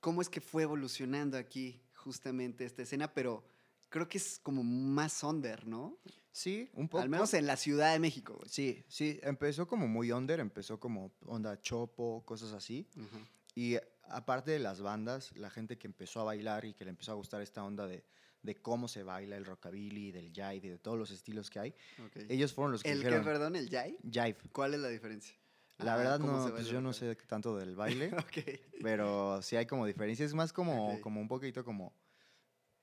[0.02, 3.14] ¿Cómo es que fue evolucionando aquí justamente esta escena?
[3.14, 3.44] Pero
[3.90, 5.98] creo que es como más under, ¿no?
[6.32, 7.04] Sí, un poco.
[7.04, 8.50] Al menos en la Ciudad de México, güey.
[8.50, 12.88] Sí, sí, empezó como muy under, empezó como onda chopo, cosas así.
[12.98, 13.20] Ajá.
[13.54, 13.76] Y
[14.08, 17.16] aparte de las bandas, la gente que empezó a bailar y que le empezó a
[17.16, 18.06] gustar esta onda de,
[18.42, 21.76] de cómo se baila el rockabilly, del jive y de todos los estilos que hay,
[22.06, 22.26] ok.
[22.30, 23.98] ellos fueron los que ¿El qué, dijeron perdón, el jai?
[24.10, 24.38] jive.
[24.54, 25.36] ¿Cuál es la diferencia?
[25.84, 28.38] La verdad ¿cómo no, pues yo no sé tanto del baile, ok.
[28.82, 31.94] pero sí hay como diferencias, es más como, como un poquito como,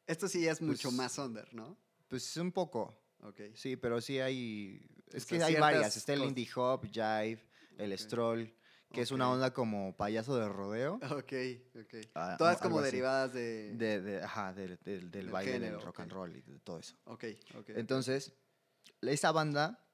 [0.06, 1.76] Esto sí es mucho Pues- más under, ¿no?
[2.08, 3.40] Pues un poco, Ok.
[3.54, 4.87] sí, pero sí hay...
[5.12, 5.96] Es O que hay varias.
[5.96, 7.42] Está el indie hop, jive,
[7.76, 8.54] el stroll,
[8.92, 10.94] que es una onda como payaso de rodeo.
[11.11, 11.32] Ok,
[11.78, 11.94] ok.
[12.14, 13.74] Ah, Todas como derivadas de...
[13.76, 16.96] De, de- ajá, del, del- baile, género, del rock and roll y de todo eso.
[17.04, 17.24] Ok,
[17.58, 17.70] ok.
[17.70, 18.32] Entonces,
[19.02, 19.84] esa banda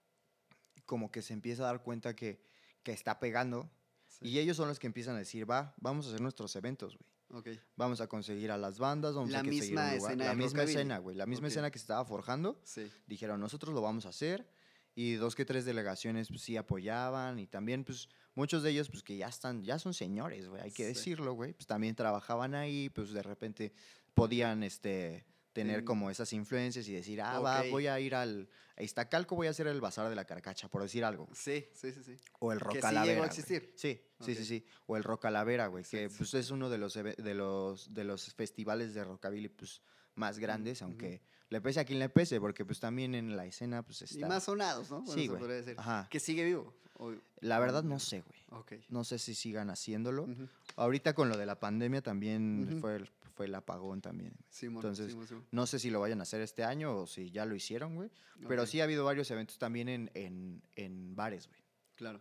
[0.87, 2.45] como que se empieza a dar cuenta que,
[2.85, 3.69] que está pegando
[4.07, 4.29] Sí.
[4.29, 7.41] y ellos son los que empiezan a decir, va, vamos a hacer nuestros eventos, güey.
[7.41, 7.49] Ok.
[7.75, 10.13] Vamos a conseguir a las bandas, vamos La a conseguir misma un lugar".
[10.13, 10.73] escena La misma rockabilly.
[10.77, 11.17] escena, güey.
[11.17, 11.51] La misma Ok.
[11.51, 12.61] escena que se estaba forjando.
[12.63, 12.89] Sí.
[13.09, 14.49] Dijeron, nosotros lo vamos a hacer.
[14.95, 17.41] Y dos que tres delegaciones, pues sí apoyaban.
[17.41, 20.63] Y también, pues, muchos de ellos, pues que ya están, ya son señores, güey.
[20.63, 20.89] Hay que Sí.
[20.91, 21.53] decirlo, güey.
[21.55, 23.73] Pues también trabajaban ahí, pues de repente
[24.15, 28.49] podían, este tener Ten- como esas influencias y decir, ah, va, voy a ir al
[28.77, 31.29] a Iztacalco, voy a hacer el bazar de la carcacha, por decir algo.
[31.33, 32.19] Sí, sí, sí, sí.
[32.41, 33.05] O el Que rock sí calavera.
[33.13, 33.39] llegó a güey.
[33.39, 33.73] existir.
[33.77, 34.67] Sí, sí, sí, sí.
[34.87, 38.35] O el rock calavera, güey, que pues, es uno de los, de los de los
[38.35, 39.81] festivales de rockabilly pues,
[40.17, 43.85] más grandes, aunque le pese a quien le pese, porque pues también en la escena
[43.85, 44.27] pues Y está.
[44.27, 45.03] más sonados, ¿no?
[45.03, 45.41] Bueno, Sí, güey.
[45.47, 45.77] decir.
[45.79, 46.09] Ajá.
[46.11, 46.75] Que sigue vivo.
[46.99, 48.75] O- La verdad no sé, güey.
[48.89, 50.29] No sé si sigan haciéndolo.
[50.75, 52.81] Ahorita con lo de la pandemia también Ujú.
[52.81, 54.33] fue, el, fue el apagón también.
[54.49, 55.47] Simón, Entonces, Simón, Simón.
[55.51, 58.11] No sé si lo vayan a hacer este año o si ya lo hicieron, güey.
[58.49, 61.61] Pero sí ha habido varios eventos también en, en, en bares, güey.
[61.97, 62.21] Claro.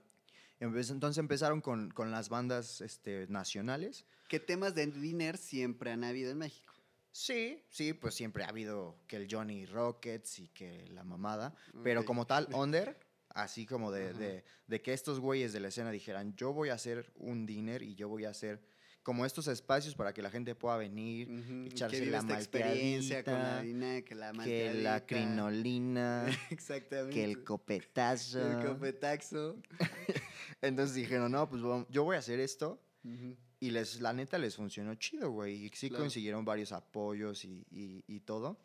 [0.60, 4.06] Entonces empezaron con, con las bandas este, nacionales.
[4.30, 6.74] ¿Qué temas de dinner siempre han habido en México?
[7.12, 11.54] Sí, sí, pues siempre ha habido que el Johnny Rockets y que la mamada.
[11.84, 12.98] Pero como tal, under,
[13.30, 16.74] así como de, de- de que estos güeyes de la escena dijeran, yo voy a
[16.76, 18.64] hacer un dinner y yo voy a hacer
[19.04, 23.24] como estos espacios para que la gente pueda venir, Ujú, echarse que la esta experiencia
[23.24, 27.14] con la harina, que la que la crinolina, Exactamente.
[27.14, 28.60] que el copetazo.
[28.62, 29.58] El copetaxo.
[30.62, 32.82] Entonces dijeron, no, pues yo voy a hacer esto.
[33.04, 33.36] Ujú.
[33.60, 35.66] Y les, la neta les funcionó chido, güey.
[35.66, 36.04] Y sí Claro.
[36.06, 38.58] consiguieron varios apoyos y, y- y todo.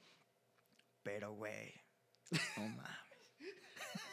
[1.03, 1.73] Pero, güey,
[2.57, 2.99] no mames.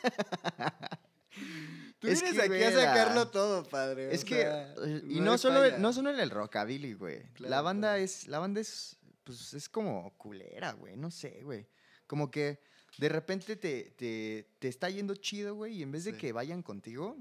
[2.05, 4.13] Tú Es vienes que, aquí a sacarlo todo, padre.
[4.13, 5.77] Es que, sea, eh, y no solo, falla.
[5.77, 7.23] no solo en el rockabilly, güey.
[7.39, 10.95] la banda es, la banda es, pues, es como culera, güey.
[10.97, 11.67] No sé, güey.
[12.07, 12.59] Como que
[12.97, 16.17] de repente te, te, te está yendo chido, güey, y en vez de Sí.
[16.17, 17.17] que vayan contigo,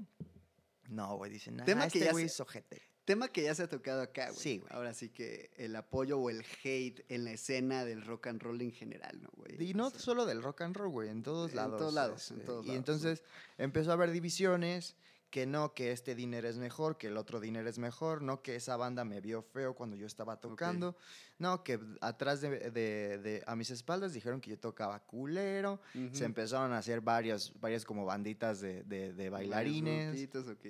[0.89, 2.81] no, güey, dicen, que este ya güey es ojete.
[3.05, 4.39] Tema que ya se ha tocado acá, güey.
[4.39, 4.71] Sí, güey.
[4.73, 8.59] Ahora sí que el apoyo o el hate en la escena del rock and roll
[8.61, 9.63] en general, ¿no, güey?
[9.63, 11.77] Y O no sea, solo del rock and roll, güey, en todos En lados.
[11.79, 12.77] todos lados, en este, todos y lados, ¿no?
[12.93, 13.23] entonces
[13.59, 14.95] empezó a haber divisiones,
[15.29, 18.55] que no, que este dinero es mejor, que el otro dinero es mejor, no, que
[18.55, 20.95] esa banda me vio feo cuando yo estaba tocando,
[21.39, 25.81] no, que atrás de, de- de- a mis espaldas dijeron que yo tocaba culero,
[26.13, 30.07] se empezaron a hacer varias, varias como banditas de, de- bailarines.
[30.11, 30.65] grupitos, ok.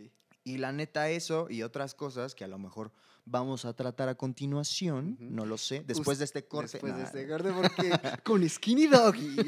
[0.45, 2.91] Y la neta, eso y otras cosas que a lo mejor
[3.25, 5.23] vamos a tratar a continuación, Ujú.
[5.34, 6.73] no lo sé, después de este corte.
[6.73, 7.91] Después de nah, este corte, porque
[8.23, 9.36] con Skinny Doggy.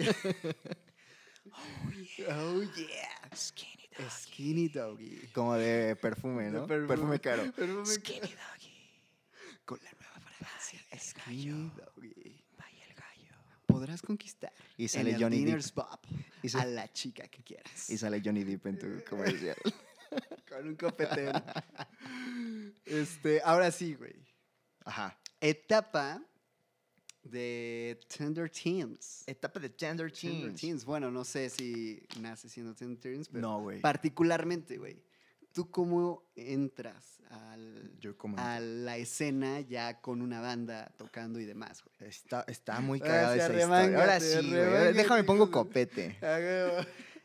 [2.30, 3.36] oh, yeah.
[3.36, 4.10] Skinny dog.
[4.12, 5.30] Skinny Doggy.
[5.34, 6.68] Como de perfume, De ¿no?
[6.68, 6.88] perfume.
[6.88, 7.52] Perfume, caro.
[7.52, 9.02] Perfume Skinny doggy.
[9.66, 10.80] Con la nueva fragancia.
[11.00, 11.72] Skinny.
[11.76, 12.44] Doggy.
[12.58, 13.36] Vaya el gallo.
[13.68, 15.62] Podrás conquistar Y sale en el Johnny Depp.
[15.74, 16.04] Pop
[16.42, 17.90] Y, a sa- la chica que quieras.
[17.90, 19.58] y sale Johnny Depp en tu comercial.
[20.50, 21.32] Con un copetero.
[22.86, 24.16] este, ahora sí, güey.
[24.86, 25.18] Ajá.
[25.42, 26.22] Etapa
[27.24, 29.24] de Tender Teens.
[29.28, 30.62] Etapa de Tender Tender Teens.
[30.62, 30.86] Teens.
[30.86, 33.82] Bueno, no sé si nace siendo Tender Teens, pero No, güey.
[33.82, 35.04] particularmente, güey.
[35.52, 38.38] ¿Tú cómo entras al, Yo como...
[38.38, 42.10] a la escena ya con una banda tocando y demás, güey?
[42.10, 44.00] Está, está muy Ah, cagada esa historia.
[44.00, 44.94] Ahora sí, güey.
[44.94, 46.16] Déjame pongo copete.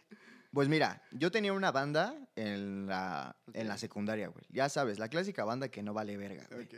[0.53, 4.45] Pues mira, yo tenía una banda en la, en la secundaria, güey.
[4.51, 6.65] Ya sabes, la clásica banda que no vale verga, güey.
[6.67, 6.75] Ok.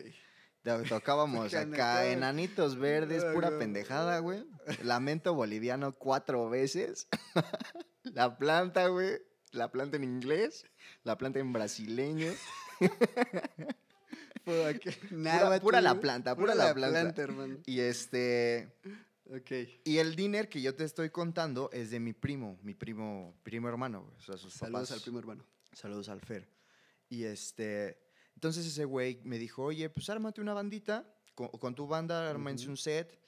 [0.63, 4.47] To- Tocábamos acá enanitos verdes, pura pendejada, güey.
[4.83, 7.09] Lamento boliviano cuatro veces.
[8.05, 9.19] la planta, güey.
[9.51, 10.65] La planta en inglés.
[11.03, 12.33] La planta en brasileño.
[14.45, 17.23] Pura, que- Pura, pura la planta, pura, la planta.
[17.23, 17.59] hermano.
[17.67, 18.73] Y este.
[19.31, 19.51] Ok.
[19.85, 23.69] Y el dinner que yo te estoy contando es de mi primo, mi primo, primo
[23.69, 24.15] hermano, güey.
[24.17, 24.93] O sea, sus Saludos papás.
[24.93, 25.45] al primo hermano.
[25.73, 26.49] Saludos al Fer.
[27.09, 27.99] Y este,
[28.35, 32.69] entonces ese güey me dijo, oye, pues ármate una bandita, con, con tu banda, ármense
[32.69, 33.19] un set,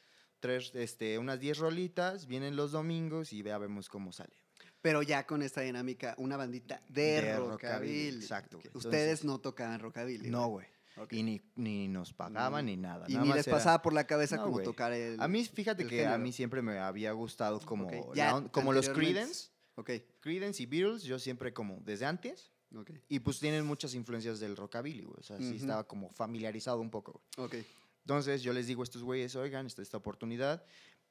[0.41, 4.35] tres, este, unas 10 rolitas, vienen los domingos y vea, vemos cómo sale.
[4.83, 8.17] Pero ya con esta dinámica, una bandita de, De rockabilly.
[8.17, 8.71] exacto, güey.
[8.75, 10.29] Ustedes Entonces- no tocaban rockabilly.
[10.31, 10.67] No, güey.
[10.99, 11.13] Ok.
[11.13, 13.07] Y ni, ni nos pagaban ni nada.
[13.09, 14.65] Y nada ni más les era- pasaba por la cabeza No, como güey.
[14.65, 15.21] tocar el.
[15.21, 16.23] A mí, fíjate que a género.
[16.23, 18.89] mí siempre me había gustado como, Ok, la ya on- como los.
[18.89, 22.51] Creedence, Ok, Creedence y Beatles, yo siempre como desde antes.
[22.75, 25.19] ok, Y pues tienen muchas influencias del rockabilly, güey.
[25.21, 25.55] O sea, sí Ujú.
[25.57, 27.47] estaba como familiarizado un poco, güey.
[27.47, 27.67] ok.
[28.01, 30.65] Entonces yo les digo a estos güeyes, oigan, esta, esta oportunidad,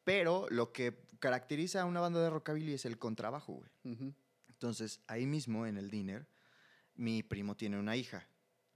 [0.03, 3.69] Pero lo que caracteriza a una banda de rockabilly es el contrabajo, güey.
[3.95, 4.13] Ujú.
[4.49, 6.27] Entonces, ahí mismo en el dinner,
[6.95, 8.27] mi primo tiene una hija,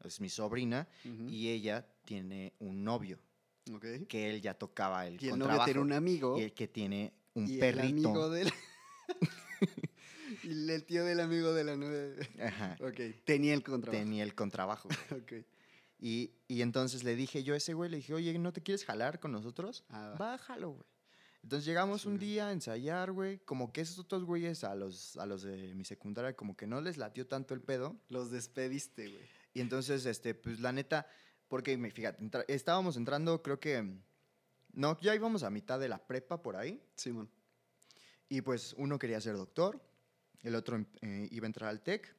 [0.04, 0.88] es mi sobrina,
[1.28, 3.20] y ella tiene un novio,
[3.74, 3.86] Ok.
[4.08, 5.66] que él ya tocaba el Y el novio contrabajo.
[5.66, 6.38] tiene un amigo.
[6.40, 8.10] y el que tiene un y el perrito.
[8.10, 8.52] amigo del.
[10.44, 12.16] y el tío del amigo de la novia.
[12.46, 13.24] Ajá, Ok.
[13.26, 14.04] Tenía el contrabajo.
[14.04, 14.90] tenía el contrabajo.
[15.10, 15.22] güey.
[15.24, 15.46] Ok.
[16.02, 18.86] Y, y entonces le dije yo a ese güey, le dije, oye, ¿no te quieres
[18.86, 19.84] jalar con nosotros?
[19.90, 20.16] Ah.
[20.18, 20.86] Bájalo, güey.
[21.44, 23.40] Entonces llegamos un día a ensayar, güey.
[23.40, 26.80] Como que esos otros güeyes a los, a los de mi secundaria, como que no
[26.82, 27.98] les latió tanto el pedo.
[28.10, 29.24] Los despediste, güey.
[29.60, 31.06] Y entonces, este, pues la neta,
[31.50, 33.94] porque fíjate, entra- estábamos entrando, creo que.
[34.72, 36.82] No, ya íbamos a mitad de la prepa por ahí.
[36.96, 37.30] Simón.
[38.30, 39.82] Y pues uno quería ser doctor,
[40.44, 42.16] el otro em- eh, iba a entrar al TEC.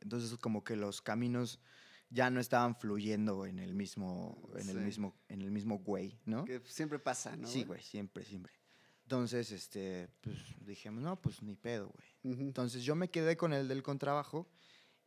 [0.00, 1.60] Entonces, como que los caminos
[2.08, 4.82] ya no estaban fluyendo en el mismo, en el Sí.
[4.82, 6.46] mismo, en el mismo güey, ¿no?
[6.46, 7.46] Que siempre pasa, ¿no?
[7.46, 8.54] sí, güey, siempre, siempre.
[9.02, 12.32] Entonces, este, pues dijimos, no, pues ni pedo, güey.
[12.34, 12.42] Ujú.
[12.44, 14.48] Entonces yo me quedé con el del contrabajo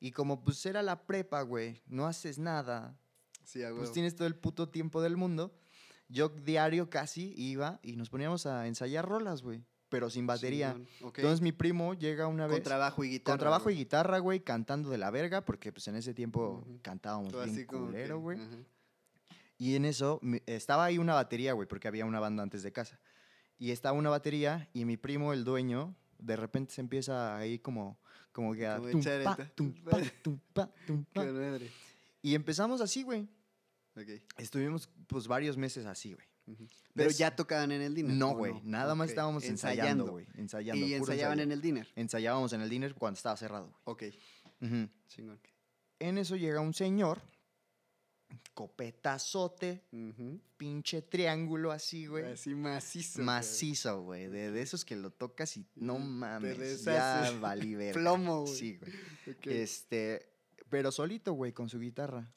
[0.03, 2.99] y como pues era la prepa, güey, no haces nada,
[3.45, 5.55] Sí, pues tienes todo el puto tiempo del mundo.
[6.09, 10.75] Yo diario casi iba y nos poníamos a ensayar rolas, güey, pero sin batería.
[11.01, 11.19] Ok.
[11.19, 13.33] Entonces mi primo llega una vez Con trabajo y guitarra.
[13.33, 13.77] con trabajo y güey.
[13.77, 17.65] guitarra, güey, cantando de la verga, porque pues en ese tiempo cantábamos Tú bien así
[17.65, 18.39] culero, güey.
[19.57, 22.99] Y en eso estaba ahí una batería, güey, porque había una banda antes de casa.
[23.57, 27.97] Y estaba una batería y mi primo, el dueño, de repente se empieza ahí como,
[28.33, 28.89] como que a Como.
[31.13, 31.71] Qué madre.
[32.21, 33.27] Y empezamos así, güey.
[33.95, 34.09] Ok.
[34.37, 36.25] Estuvimos pues varios meses así, güey.
[36.47, 36.67] Ujú.
[36.93, 38.15] Pero ya tocaban en el dinner.
[38.15, 38.53] No, ¿o güey.
[38.63, 39.09] Nada más Ok.
[39.11, 40.25] estábamos ensayando, güey.
[40.35, 40.85] Ensayando.
[40.85, 41.43] Y ensayaban ensayo.
[41.43, 41.87] en el dinner.
[41.95, 43.99] Ensayábamos en el dinner cuando estaba cerrado, Ok.
[43.99, 44.19] güey.
[44.61, 44.89] Ujú.
[45.07, 45.39] Chingón.
[45.99, 47.21] En eso llega un señor,
[48.53, 49.83] copetazote,
[50.57, 52.25] pinche triángulo así, güey.
[52.33, 53.21] Así macizo.
[53.21, 54.27] Macizo, güey.
[54.27, 56.83] De, de esos que lo tocas y no mames.
[56.83, 57.99] Ya valí verga.
[57.99, 58.55] Plomo, güey.
[58.55, 59.61] Sí, güey.
[59.61, 60.29] Este,
[60.69, 62.31] pero solito, güey, con su guitarra.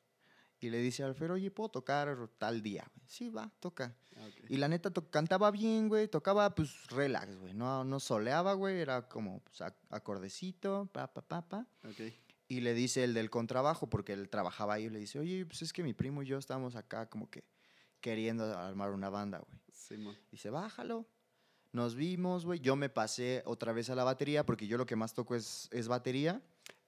[0.58, 2.90] Y le dice al Fer, oye, ¿puedo tocar tal día?
[3.06, 3.94] Sí, va, toca.
[4.16, 4.26] Ah.
[4.48, 6.08] Y la neta cantaba bien, güey.
[6.08, 7.52] Tocaba, pues, relax, güey.
[7.52, 8.80] No, no soleaba, güey.
[8.80, 11.66] Era como pues, ac- acordecito, pa, pa, pa, pa.
[11.84, 12.00] Ok.
[12.48, 15.72] Y le dice el del contrabajo, porque él trabajaba ahí, le dice, oye, pues es
[15.72, 17.44] que mi primo y yo estábamos acá como que
[18.00, 19.60] queriendo armar una banda, güey.
[19.72, 20.16] Simón.
[20.30, 21.06] Dice, bájalo.
[21.72, 22.60] Nos vimos, güey.
[22.60, 25.68] Yo me pasé otra vez a la batería, porque yo lo que más toco es,
[25.72, 26.40] es batería.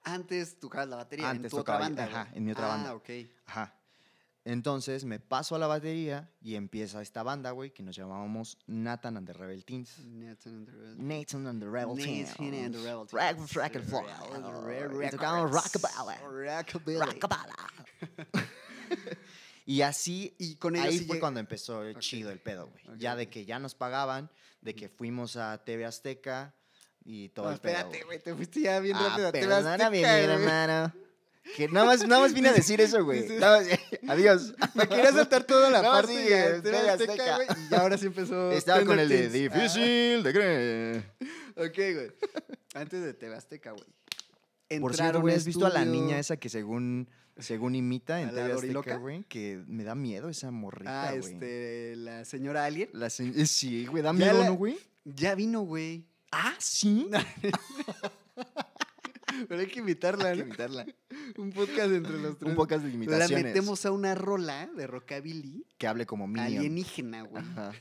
[0.03, 2.05] Antes tocabas la batería Antes en tu otra banda.
[2.05, 2.95] ajá, en mi otra ah, banda.
[2.95, 3.09] ok.
[3.45, 3.78] Ajá.
[4.51, 9.17] Entonces me paso a la batería y empieza esta banda, güey, que nos llamábamos Nathan
[9.17, 9.99] and the Rebel Teens.
[10.05, 12.29] Nathan and the Red- Nathan and the Rebel Teens.
[12.39, 13.53] Nathan and the Rebel Teens.
[13.53, 15.05] rock and fly.
[15.05, 15.81] Y tocamos Records.
[15.83, 16.17] rockabye.
[16.47, 16.99] Rockabilly.
[16.99, 17.55] Rockabala.
[19.67, 22.01] y así, Y con ahí sí fue lleg- cuando empezó el Ok.
[22.01, 22.87] chido el pedo, güey.
[22.87, 24.31] Ok, Ya de que ya nos pagaban,
[24.61, 26.55] de que fuimos a TV Azteca
[27.05, 27.73] y todo No, el pedo.
[27.77, 28.19] espérate, güey.
[28.19, 29.27] Te fuiste ya bien Ah, rápido.
[29.27, 30.11] a TV Azteca, mi güey.
[30.23, 30.91] hermano.
[31.57, 33.23] Que nada más, nada más vine a decir eso, güey.
[33.23, 33.67] Dices- Nada más-
[34.09, 34.53] Adiós.
[34.75, 37.35] Me quería saltar toda la No, parte sí, de TV Azteca, Azteca.
[37.35, 38.51] güey, y ahora sí empezó.
[38.53, 41.11] Estaba con el de difícil de creer.
[41.55, 42.11] Ah, ok, güey.
[42.75, 43.83] Antes de TV Azteca, güey.
[43.83, 47.73] Por cierto, Entraron güey, a ¿has visto a la estudio- niña esa que según, según
[47.73, 48.79] imita en ¿A la TV Doriloca?
[48.91, 49.23] Azteca, güey?
[49.23, 51.33] Que me da miedo esa morrita, Ah, güey.
[51.33, 52.89] este, la señora Alien.
[52.93, 54.77] La se- eh, sí, güey, da Ya miedo, la- ¿no, güey?
[55.05, 56.05] Ya vino, güey.
[56.31, 57.09] Ah, sí.
[59.47, 60.85] Pero hay que invitarla, Hay que invitarla.
[61.37, 62.49] Un podcast entre los tres.
[62.49, 63.43] Un podcast de La imitaciones.
[63.45, 66.57] metemos a una rola de rockabilly Que hable como Minion.
[66.57, 67.43] alienígena, güey.
[67.43, 67.71] Ajá.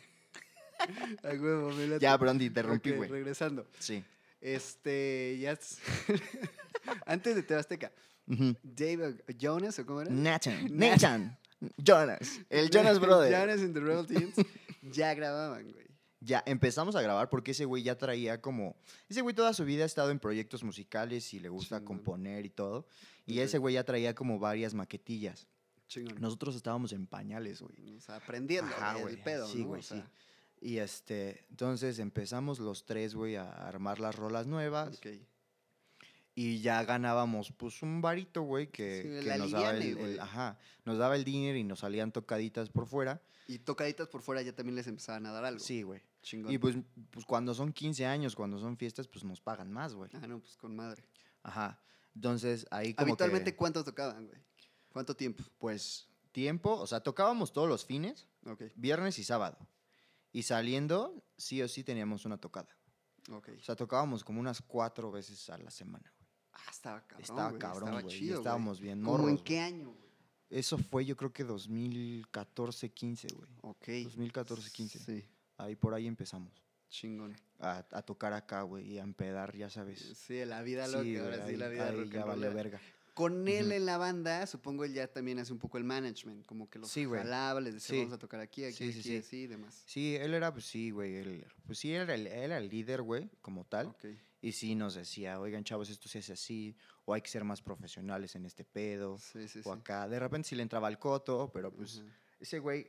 [1.25, 1.99] A huevo, me.
[1.99, 3.11] Ya, te interrumpí, güey.
[3.11, 3.67] regresando.
[3.81, 4.05] Sí.
[4.41, 5.53] Este, ya.
[5.53, 5.79] es-
[7.07, 7.93] Antes de TV Azteca.
[8.29, 8.55] Ujú.
[8.63, 10.11] David Jonas, ¿o cómo era?
[10.11, 10.69] Nathan.
[10.69, 11.39] Nat- Nathan.
[11.77, 12.41] Jonas.
[12.49, 13.33] El Jonas Brother.
[13.33, 14.35] Jonas and the Rebel Teens.
[14.83, 15.88] ya grababan, güey.
[16.21, 18.77] Ya empezamos a grabar porque ese güey ya traía como.
[19.09, 21.97] Ese güey toda su vida ha estado en proyectos musicales y le gusta Chingón.
[21.99, 22.87] componer y todo.
[23.25, 25.47] Y ese güey ya traía como varias maquetillas.
[25.87, 26.21] Chingón.
[26.21, 27.97] Nosotros estábamos en pañales, güey.
[27.97, 29.69] O sea, aprendiendo Ajá, el pedo, Sí, ¿no?
[29.69, 30.05] güey, O sea, sí.
[30.61, 34.99] Y este, entonces empezamos los tres, güey, a armar las rolas nuevas.
[34.99, 35.07] ok.
[36.41, 40.21] Y ya ganábamos, pues, un varito, güey, que, Sí, que la nos daba el, el-
[40.21, 43.21] ajá, nos daba el dinero y nos salían tocaditas por fuera.
[43.49, 45.59] Y tocaditas por fuera ya también les empezaban a dar algo.
[45.59, 46.01] Sí, güey.
[46.23, 46.53] Chingón.
[46.53, 46.77] Y pues,
[47.11, 50.11] pues cuando son 15 años, cuando son fiestas, pues nos pagan más, güey.
[50.15, 51.05] Ah, no, pues con madre.
[51.43, 51.81] Ajá.
[52.15, 54.39] Entonces, ahí como Habitualmente, que, ¿cuántos tocaban, güey?
[54.91, 55.43] ¿Cuánto tiempo?
[55.59, 59.59] pues, tiempo, o sea, tocábamos todos los fines, Ok, viernes y sábado.
[60.31, 62.69] Y saliendo, sí o sí teníamos una tocada.
[63.29, 63.49] ok.
[63.59, 66.13] O sea, tocábamos como unas cuatro veces a la semana.
[66.59, 69.29] Ah, estaba cabrón, estaba cabrón, estaba chido, estábamos bien ¿Cómo morros.
[69.29, 69.45] en güey.
[69.45, 69.95] qué año?
[70.51, 73.51] Eso fue yo creo que 2014, 15, güey.
[73.63, 73.87] Ok.
[74.05, 74.99] 2014, 15.
[74.99, 75.25] Sí.
[75.59, 76.63] Ahí por ahí empezamos.
[76.89, 77.37] Chingón.
[77.59, 79.99] A, a tocar acá, güey, y a empedar, ya sabes.
[80.17, 82.55] Sí, la vida loca, Sí, ahora sí, la vida ahí rock ya rollera.
[82.55, 82.81] verga.
[83.13, 86.71] Con él en la banda, supongo él ya también hace un poco el management, como
[86.71, 87.99] que los Sí, jalaba, les decía, Sí.
[87.99, 89.17] vamos a tocar aquí, aquí, Sí, aquí, sí.
[89.17, 89.83] así y demás.
[89.87, 91.17] Sí, él era, pues sí, güey.
[91.17, 93.89] Él, pues sí, era el, él era el líder, güey, como tal.
[93.89, 94.05] Ok.
[94.41, 97.61] Y sí nos decía, oigan, chavos, esto se hace así, o hay que ser más
[97.61, 99.69] profesionales en este pedo, Sí, sí, sí.
[99.69, 100.07] o acá.
[100.09, 102.09] De repente sí le entraba al coto, pero pues Ajá.
[102.39, 102.89] ese güey,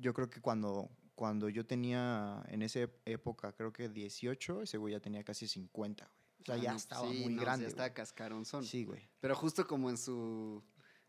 [0.00, 4.92] yo creo que cuando, cuando yo tenía en esa época, creo que 18, ese güey
[4.94, 6.14] ya tenía casi 50, güey.
[6.40, 7.64] O sea, Ah, ya estaba sí, muy no, grande.
[7.64, 8.64] Ya estaba cascaronzón.
[8.64, 9.08] Sí, güey.
[9.20, 10.62] Pero justo como en su.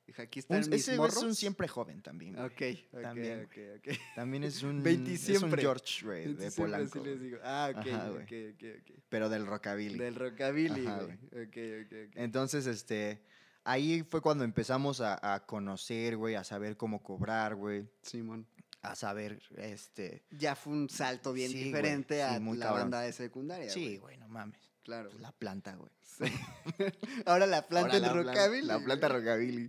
[0.07, 1.23] Dije, aquí Un- están mis ese güey es morros.
[1.29, 2.33] un siempre joven también.
[2.35, 2.45] güey.
[2.45, 3.97] Ok, ok, También, ok, ok.
[4.15, 5.51] También es un, 20 es un.
[5.57, 7.03] George, güey, de Polanco.
[7.03, 7.37] les digo.
[7.43, 8.49] Ah, ok, Ajá, ok, güey.
[8.51, 8.99] ok, ok.
[9.09, 9.97] Pero del rockabilly.
[9.97, 11.15] Del rockabilly, Ajá, güey.
[11.15, 12.15] Ok, ok, ok.
[12.17, 13.21] Entonces, este,
[13.63, 18.45] ahí fue cuando empezamos a, a conocer, güey, a saber cómo cobrar, güey, Simón.
[18.83, 22.79] a saber, este, Ya fue un salto bien Sí, diferente sí, a la cabrón.
[22.81, 23.69] banda de secundaria.
[23.71, 23.97] sí, güey.
[23.97, 25.09] güey, no mames, Claro.
[25.09, 25.91] pues la planta, güey.
[26.03, 26.23] Sí.
[27.25, 28.67] Ahora la planta Ahora la plan- rockabilly.
[28.67, 29.65] La planta rockabilly.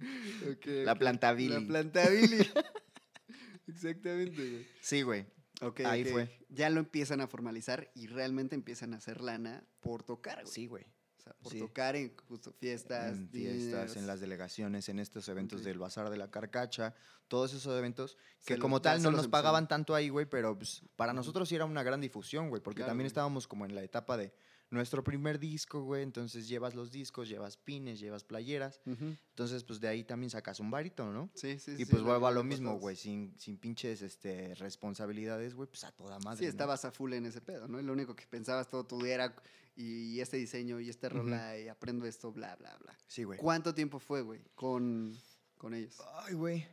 [0.52, 0.98] Ok, La ok.
[0.98, 1.61] plantabilly.
[1.62, 2.46] La plantabilly.
[3.66, 4.66] Exactamente, güey.
[4.81, 5.26] Sí, güey.
[5.62, 6.29] Ok, Ahí fue.
[6.50, 10.55] Ya lo empiezan a formalizar y realmente empiezan a hacer lana por tocar, güey.
[10.55, 10.85] Sí, güey.
[11.18, 11.59] O sea, por sí.
[11.59, 16.16] tocar en justo fiestas, En fiestas, en las delegaciones, en estos eventos del Bazar de
[16.18, 16.94] la Carcacha,
[17.26, 20.83] todos esos eventos que Se como tal no nos pagaban tanto ahí, güey, pero pues,
[20.94, 23.09] para nosotros sí era una gran difusión, güey, porque Claro, también güey.
[23.09, 24.33] estábamos como en la etapa de
[24.70, 29.88] nuestro primer disco, güey, entonces llevas los discos, llevas pines, llevas playeras, entonces pues de
[29.88, 31.31] ahí también sacas un varito, ¿no?
[31.35, 34.55] Sí, sí, Y sí, pues la vuelvo a lo mismo, güey, sin, sin pinches este,
[34.57, 36.38] responsabilidades, güey, pues a toda madre.
[36.38, 36.50] Sí, ¿no?
[36.50, 37.79] estabas a full en ese pedo, ¿no?
[37.79, 39.37] Y lo único que pensabas todo tu día era
[39.76, 41.09] y este diseño y Ujú.
[41.09, 42.96] rola y aprendo esto, bla, bla, bla.
[43.07, 43.38] Sí, güey.
[43.38, 45.14] ¿Cuánto tiempo fue, güey, con,
[45.59, 46.00] con ellos?
[46.14, 46.66] Ay, güey.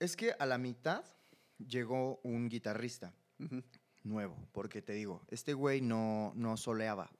[0.00, 1.04] Es que a la mitad
[1.58, 3.14] llegó un guitarrista.
[4.02, 7.10] Nuevo, porque te digo, este güey no, no soleaba.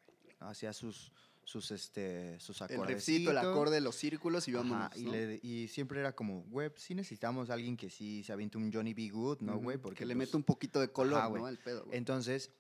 [0.41, 1.13] Hacía sus,
[1.45, 5.13] sus, este, sus El refcito, el acorde, los círculos y Ajá, vámonos, y, ¿no?
[5.13, 8.59] le- y siempre era como, güey, pues sí necesitamos a alguien que sí se aviente
[8.59, 9.09] un Johnny B.
[9.09, 9.79] Good, ¿no, güey?
[9.79, 11.29] Porque que le pues, mete un poquito de color, ajá.
[11.31, 11.47] ¿no?
[11.47, 11.97] Al pedo, güey.
[11.99, 12.51] Entonces,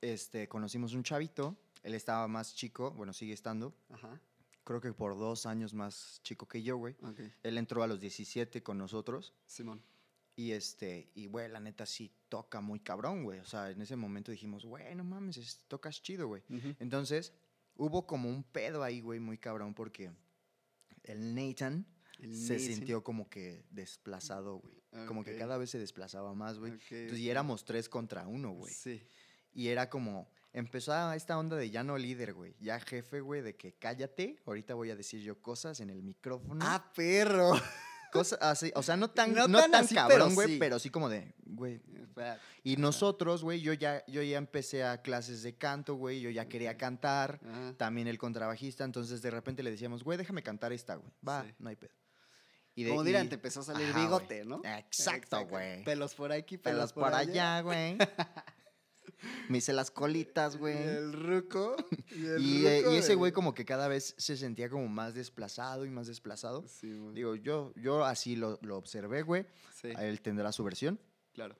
[0.00, 4.20] este, conocimos un chavito, él estaba más chico, bueno, sigue estando, Ajá,
[4.64, 6.96] creo que por dos años más chico que yo, güey.
[7.42, 9.32] Él entró a los 17 con nosotros.
[9.46, 9.80] Simón.
[10.38, 13.40] Y este, y güey, la neta sí toca muy cabrón, güey.
[13.40, 16.42] O sea, en ese momento dijimos, güey, no mames, es- tocas chido, güey.
[16.78, 17.32] Entonces,
[17.74, 20.12] hubo como un pedo ahí, güey, muy cabrón, porque
[21.04, 21.86] el Nathan
[22.18, 22.66] El se Nathan.
[22.74, 24.76] sintió como que desplazado, güey.
[25.06, 26.72] Como que cada vez se desplazaba más, güey.
[26.72, 28.72] Entonces, y éramos tres contra uno, güey.
[28.72, 29.02] Sí.
[29.52, 32.56] Y era como, empezaba esta onda de ya no líder, güey.
[32.60, 36.60] Ya jefe, güey, de que cállate, ahorita voy a decir yo cosas en el micrófono.
[36.62, 37.52] ¡Ah, perro!
[38.18, 40.56] Cosas así, o sea, no tan, No no tan tan, así, pero cabrón, güey, sí.
[40.58, 41.80] pero sí como de, güey,
[42.64, 46.48] Y nosotros, güey, yo ya, yo ya empecé a clases de canto, güey, yo ya
[46.48, 47.74] quería cantar, ajá.
[47.76, 51.54] también el contrabajista, entonces de repente le decíamos, güey, déjame cantar esta, güey, va, Sí.
[51.58, 51.92] no hay pedo.
[52.74, 54.60] Y de- Como dirán, y- te empezó a salir Ajá, bigote, ¿no?
[54.64, 55.82] Exacto, güey.
[55.84, 57.96] Pelos por aquí, pelos, Pelos por, por allá, güey.
[59.48, 60.76] Me hice las colitas, güey.
[60.76, 61.76] el ruco.
[62.14, 64.68] Y, el Y, eh, ruco y ese de- güey como que cada vez se sentía
[64.68, 66.64] como más desplazado y más desplazado.
[66.68, 67.14] Sí, güey.
[67.14, 69.46] Digo, yo, yo así lo, lo observé, güey.
[69.80, 70.98] sí, Él tendrá su versión.
[71.34, 71.56] claro.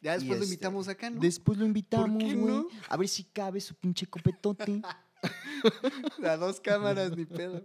[0.00, 1.20] Ya Y después lo este, invitamos acá, ¿no?
[1.20, 2.52] Después lo invitamos, qué güey.
[2.54, 2.66] no?
[2.88, 4.82] A ver si cabe su pinche copetote.
[6.26, 7.62] A dos cámaras, ni pedo.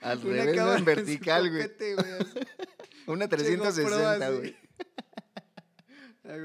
[0.00, 1.70] Al Una revés, en vertical, güey.
[3.06, 4.56] Una Che, 360, GoPro güey.
[6.32, 6.36] Ah.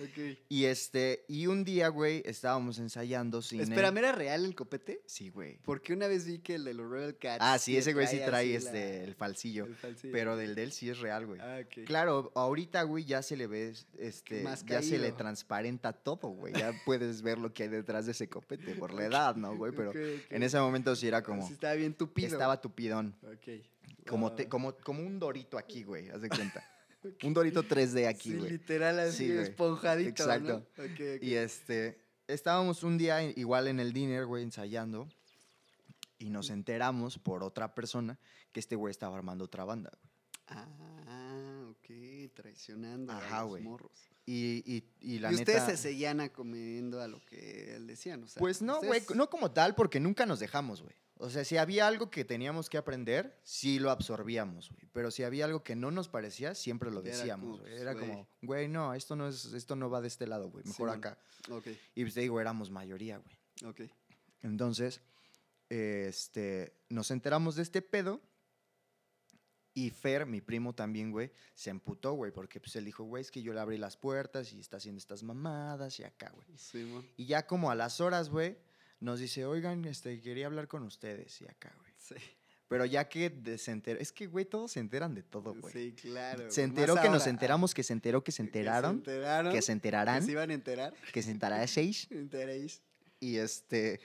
[0.00, 0.38] Ok.
[0.48, 3.60] Y este, y un día, güey, estábamos ensayando sin.
[3.60, 3.68] él.
[3.68, 5.02] Espérame, ¿era real el copete?
[5.06, 5.58] Sí, güey.
[5.64, 7.38] Porque una vez vi que el de los Rebel Cats.
[7.40, 9.66] Ah, sí, ese güey sí trae este, la- el falsillo.
[9.66, 10.12] el falsillo.
[10.12, 11.40] Pero del de él sí es real, güey.
[11.40, 11.84] Ah, ok.
[11.84, 16.54] Claro, ahorita, güey, ya se le ve, este, Más ya se le transparenta todo, güey.
[16.54, 19.72] Ya puedes ver lo que hay detrás de ese copete por la edad, ¿no, güey?
[19.72, 22.28] Pero en ese momento sí era como, Sí estaba bien tupido.
[22.28, 23.16] estaba tupidón.
[23.24, 23.62] Ok.
[24.08, 26.64] Como, te- como, como un dorito aquí, güey, haz de cuenta.
[27.24, 28.50] Un dorito 3D aquí, Sí, güey.
[28.52, 29.42] literal así, Sí, güey.
[29.44, 30.10] esponjadito.
[30.10, 30.64] Exacto.
[30.76, 30.84] ¿no?
[31.20, 35.08] Y este, estábamos un día igual en el dinner, güey, ensayando.
[36.18, 38.18] Y nos enteramos por otra persona
[38.52, 40.12] que este güey estaba armando otra banda, güey.
[40.48, 43.90] Ah, ok, traicionando Ajá, a los morros.
[44.24, 48.28] Y, y, y la y ustedes se seguían acomiendo a lo que él decían, o
[48.28, 48.38] sea.
[48.38, 50.94] Pues no, güey, ustedes- no como tal, porque nunca nos dejamos, güey.
[51.24, 54.88] O sea, si había algo que teníamos que aprender, sí lo absorbíamos, güey.
[54.92, 57.74] Pero si había algo que no nos parecía, siempre lo era decíamos, güey.
[57.74, 58.08] Era güey.
[58.08, 60.64] como, güey, no, esto no es, esto no va de este lado, güey.
[60.64, 60.98] Mejor Simón.
[60.98, 61.18] acá.
[61.48, 63.70] Ok, Y pues te digo, éramos mayoría, güey.
[63.70, 63.80] ok.
[64.42, 65.00] Entonces,
[65.68, 68.20] este, nos enteramos de este pedo
[69.74, 73.30] Y Fer, mi primo también, güey, se emputó, güey, porque pues él dijo, güey, es
[73.30, 76.46] que yo le abrí las puertas y está haciendo estas mamadas y acá, güey.
[76.58, 77.06] Sí, mon.
[77.16, 78.58] Y ya como a las horas, güey,
[79.02, 81.92] nos dice, oigan, este, quería hablar con ustedes y acá, güey.
[81.98, 82.14] Sí.
[82.68, 85.74] Pero ya que se enteró, es que, güey, todos se enteran de todo, güey.
[85.74, 86.50] Sí, claro.
[86.50, 89.52] Se enteró Más que nos enteramos, que se enteró, que se que enteraron, se enteraron.
[89.52, 90.94] que se enterarán, que se iban a enterar.
[91.12, 92.06] que se enteraseis.
[92.10, 92.80] Enteréis.
[93.20, 94.00] Y este,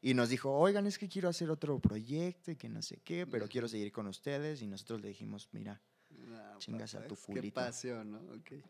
[0.00, 3.26] y nos dijo, oigan, es que quiero hacer otro proyecto y que no sé qué,
[3.26, 4.62] pero quiero seguir con ustedes.
[4.62, 5.80] Y nosotros le dijimos, mira,
[6.54, 7.54] No, Chingas a tu Qué culito.
[7.54, 8.20] pasión, ¿no?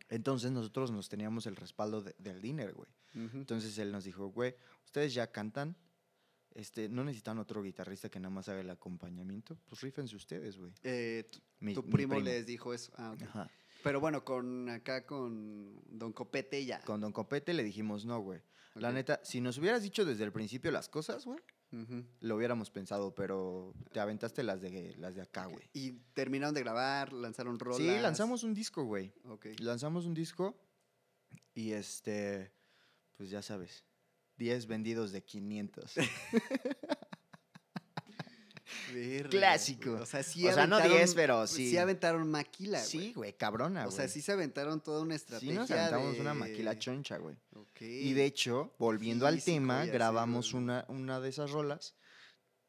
[0.09, 2.89] Entonces nosotros nos teníamos el respaldo de- del dinner, güey.
[3.14, 4.55] Entonces él nos dijo, güey,
[4.85, 5.76] ustedes ya cantan,
[6.53, 10.72] este, no necesitan otro guitarrista que nada más haga el acompañamiento, pues rífense ustedes, güey.
[10.82, 12.93] Eh, tu, Mi- tu mi primo, les dijo eso.
[12.97, 13.14] Ah.
[13.22, 13.51] Ajá.
[13.82, 16.80] Pero bueno, con acá con Don Copete ya.
[16.82, 18.41] Con Don Copete le dijimos, no, güey.
[18.76, 21.39] La neta, si nos hubieras dicho desde el principio las cosas, güey,
[22.20, 25.68] Lo hubiéramos pensado, pero te aventaste las de, las de acá, güey.
[25.72, 27.78] Y terminaron de grabar, lanzaron rolas.
[27.78, 29.12] Sí, lanzamos un disco, güey.
[29.24, 29.46] Ok.
[29.58, 30.56] Lanzamos un disco
[31.54, 32.52] y este,
[33.16, 33.84] pues ya sabes,
[34.36, 35.94] 10 vendidos de 500.
[38.93, 39.91] Verga, Clásico.
[39.93, 40.03] güey.
[40.03, 41.70] O sea, sí O sea, no aventaron- 10, pero sí.
[41.70, 42.91] Sí aventaron maquila, güey.
[42.91, 44.09] sí, güey, cabrona, O sea, güey.
[44.12, 47.37] sí se aventaron toda una Sí estrategia nos aventamos una de- maquila choncha, güey.
[47.55, 47.80] Ok.
[47.82, 50.64] Y de hecho, volviendo al tema, grabamos güey.
[50.64, 51.97] una, una de esas rolas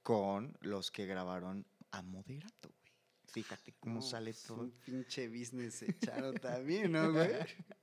[0.03, 2.85] con los que grabaron a Moderato, güey.
[3.27, 4.61] Fíjate cómo No, sale todo.
[4.61, 7.29] Un pinche business echaron también, ¿no, güey?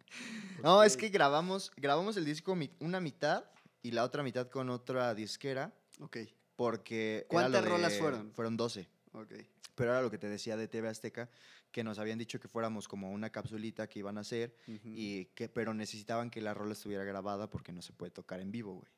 [0.62, 3.44] No, es que grabamos, grabamos el disco una mitad
[3.82, 6.18] y la otra mitad con otra disquera Ok,
[6.70, 7.26] porque...
[7.28, 8.32] ¿Cuántas rolas fueron?
[8.32, 8.88] Fueron 12.
[9.12, 9.32] ok.
[9.74, 11.28] Pero era lo que te decía de TV Azteca,
[11.72, 14.54] que nos habían dicho que fuéramos como una capsulita que iban a hacer,
[14.84, 18.52] y que, pero necesitaban que la rola estuviera grabada porque no se puede tocar en
[18.52, 18.92] vivo, güey.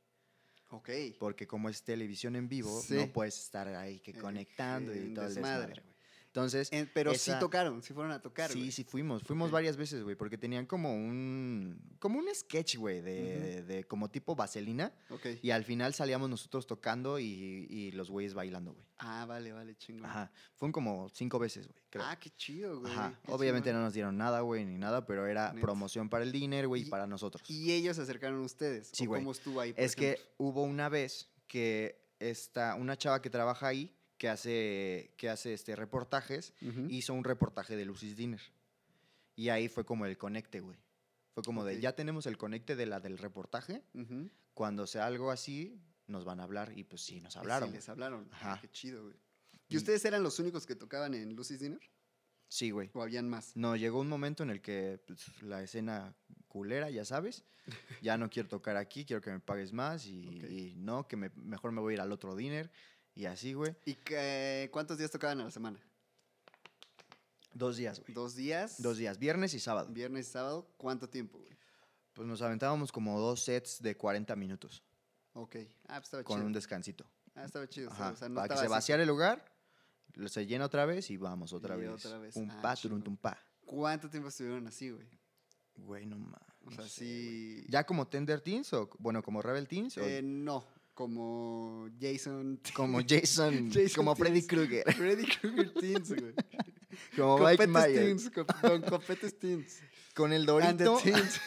[0.70, 0.90] Ok.
[1.20, 2.94] Porque como es televisión en vivo, Sí.
[2.96, 5.93] no puedes estar ahí que Eh, conectando y todo el desmadre, güey.
[6.34, 9.22] Entonces, En- pero sí tocaron, sí fueron a tocar, sí, sí fuimos.
[9.22, 9.52] Fuimos Ok.
[9.52, 14.34] varias veces, güey, porque tenían como un como un sketch, güey, de, de como tipo
[14.34, 14.92] vaselina.
[15.10, 15.26] Ok.
[15.42, 18.84] Y al final salíamos nosotros tocando y, y los güeyes bailando, güey.
[18.98, 20.06] Ah, vale, vale, chingón.
[20.06, 20.32] Ajá.
[20.56, 21.78] Fueron como cinco veces, güey.
[22.04, 22.92] Ah, qué chido, güey.
[22.92, 23.16] Ajá.
[23.24, 26.66] qué Obviamente no nos dieron nada, güey, ni nada, pero era promoción para el dinner,
[26.66, 27.48] güey, y Y- para nosotros.
[27.48, 28.90] Y ellos se acercaron a ustedes.
[28.92, 29.20] Sí, ¿o güey.
[29.20, 29.72] ¿Cómo estuvo ahí?
[29.72, 35.12] por Es que hubo una vez que esta, una chava que trabaja ahí, que hace,
[35.18, 36.86] que hace este, reportajes, Ujú.
[36.88, 38.40] hizo un reportaje de Lucy's Dinner.
[39.36, 40.78] Y ahí fue como el conecte, güey.
[41.34, 41.66] Fue como Ok.
[41.66, 44.30] de, ya tenemos el conecte de la del reportaje, Ujú.
[44.54, 46.72] cuando sea algo así, nos van a hablar.
[46.74, 47.68] Y pues sí, nos hablaron.
[47.68, 48.26] Sí, les hablaron.
[48.32, 48.58] Ajá.
[48.62, 49.14] qué chido, güey.
[49.68, 51.80] ¿Y Y- ustedes eran los únicos que tocaban en Lucy's Dinner?
[52.48, 52.88] Sí, güey.
[52.94, 53.54] ¿O habían más?
[53.54, 56.14] No, llegó un momento en el que pues, la escena
[56.48, 57.44] culera, ya sabes,
[58.02, 60.50] ya no quiero tocar aquí, quiero que me pagues más y, Ok.
[60.50, 62.70] y no, que me- mejor me voy a ir al otro dinner
[63.14, 63.74] y así, güey.
[63.84, 65.78] ¿Y qué- cuántos días tocaban a la semana?
[67.52, 68.12] Dos días, güey.
[68.14, 68.82] ¿Dos días?
[68.82, 69.88] Dos días, viernes y sábado.
[69.92, 70.66] Viernes y sábado.
[70.76, 71.52] ¿Cuánto tiempo, güey?
[72.12, 74.82] Pues nos aventábamos como dos sets de 40 minutos
[75.36, 75.56] Ok.
[75.88, 76.46] Ah, pues estaba con chido.
[76.46, 77.04] un descansito.
[77.34, 77.90] Ah, estaba chido.
[77.90, 79.44] Ajá, O sea, no para que se vaciara el lugar,
[80.26, 81.90] se llena otra vez y vamos otra Y vez.
[82.06, 82.36] otra vez.
[82.36, 83.36] Un Ah, pa, turun, tum, pa.
[83.64, 85.08] ¿Cuánto tiempo estuvieron así, güey?
[85.76, 86.38] Güey, no mames.
[86.66, 87.64] O sea, no sé, sí.
[87.68, 89.98] ¿Ya como Tender Teens o, bueno, como Rebel Teens?
[89.98, 90.64] o Eh, no,
[90.94, 92.60] como Jason.
[92.74, 94.46] como Jason, Jason como Freddy.
[94.46, 96.34] Krueger, Freddy Krueger Teens, güey.
[97.16, 98.30] como Mike Myers,
[98.62, 99.80] Don Copetes Teens.
[100.14, 101.40] con el And the Dorito Teens.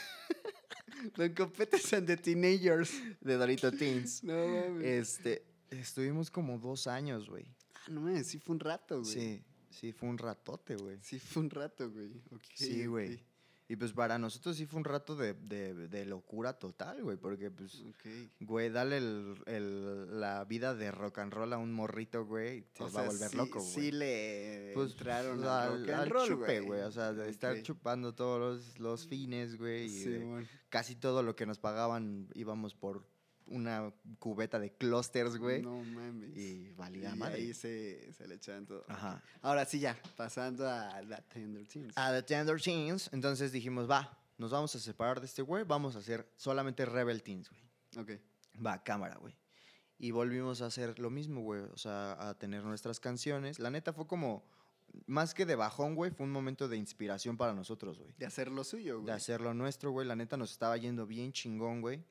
[1.15, 2.91] Don Copetes and the Teenagers.
[3.21, 4.23] de Dorito Teens.
[4.23, 4.85] No mames.
[4.85, 7.45] Este, estuvimos como dos años, güey.
[7.73, 9.13] Ah, no mames, sí fue un rato, güey.
[9.13, 10.97] Sí, sí, fue un ratote, güey.
[11.01, 12.11] Sí fue un rato, güey.
[12.55, 13.23] Sí, güey.
[13.69, 17.51] Y pues para nosotros sí fue un rato de, de- de locura total, güey, porque
[17.51, 18.05] pues, ok.
[18.39, 22.81] güey, dale el- el- la vida de rock and roll a un morrito, güey, y
[22.81, 23.71] O va sea, a volver sí, loco, güey.
[23.71, 27.11] Sí le Pues, entraron pues, al al, rock and al roll, chupe, güey, o sea,
[27.11, 30.47] de estar chupando todos los, los fines, güey, y Sí, de mon.
[30.69, 33.05] casi todo lo que nos pagaban íbamos por
[33.47, 36.35] una cubeta de clusters, güey, No mames.
[36.35, 37.35] y valía Y madre.
[37.35, 38.83] ahí se, se le echaban todo.
[38.87, 39.23] Ajá.
[39.41, 41.93] Ahora sí, ya, pasando a la Tender Teens.
[41.97, 45.95] A The Tender Teens, entonces dijimos, va, nos vamos a separar de este güey, vamos
[45.95, 47.61] a hacer solamente Rebel Teens, güey.
[48.05, 48.21] Ok.
[48.65, 49.35] Va, cámara, güey.
[49.99, 51.61] Y volvimos a hacer lo mismo, güey.
[51.61, 53.57] O sea, a tener nuestras canciones.
[53.59, 54.43] La neta fue como,
[55.07, 58.13] más que de bajón, güey, fue un momento de inspiración para nosotros, güey.
[58.17, 59.05] De hacer lo suyo, güey.
[59.07, 60.05] De hacer lo nuestro, güey.
[60.07, 62.03] La neta nos estaba yendo bien chingón, güey.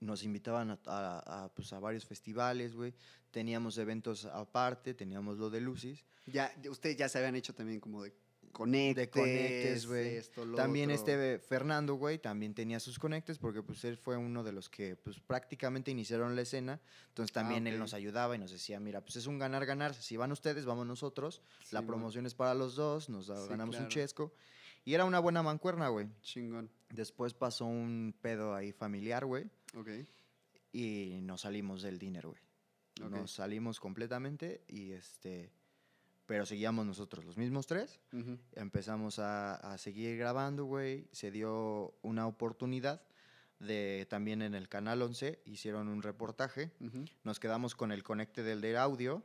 [0.00, 2.94] Nos invitaban a, a- a, pues, a varios festivales, güey.
[3.30, 6.04] Teníamos eventos aparte, teníamos lo de Lucis.
[6.26, 8.12] Ya, ustedes ya se habían hecho también como de
[8.52, 8.96] conectes.
[9.06, 10.22] de conectes, güey.
[10.56, 11.00] También otro.
[11.00, 14.96] este Fernando, güey, también tenía sus conectes porque pues él fue uno de los que
[14.96, 16.80] pues prácticamente iniciaron la escena.
[17.08, 17.74] Entonces también Ah, ok.
[17.74, 19.94] él nos ayudaba y nos decía, mira, pues es un ganar-ganar.
[19.94, 21.42] Si van ustedes, vamos nosotros.
[21.70, 23.90] la Sí, promoción es para los dos, nos da- Sí, ganamos un claro.
[23.90, 24.32] chesco.
[24.88, 26.08] Y era una buena mancuerna, güey.
[26.22, 26.70] Chingón.
[26.88, 29.44] Después pasó un pedo ahí familiar, güey.
[29.74, 29.90] Ok.
[30.72, 32.40] Y nos salimos del dinner, güey.
[33.02, 33.10] Ok.
[33.10, 35.52] Nos salimos completamente y este...
[36.24, 38.00] Pero seguíamos nosotros, los mismos tres.
[38.52, 41.06] Empezamos a, a seguir grabando, güey.
[41.12, 43.02] Se dio una oportunidad
[43.58, 46.70] de también en el Canal 11 hicieron un reportaje.
[47.24, 49.22] Nos quedamos con el conecte del de audio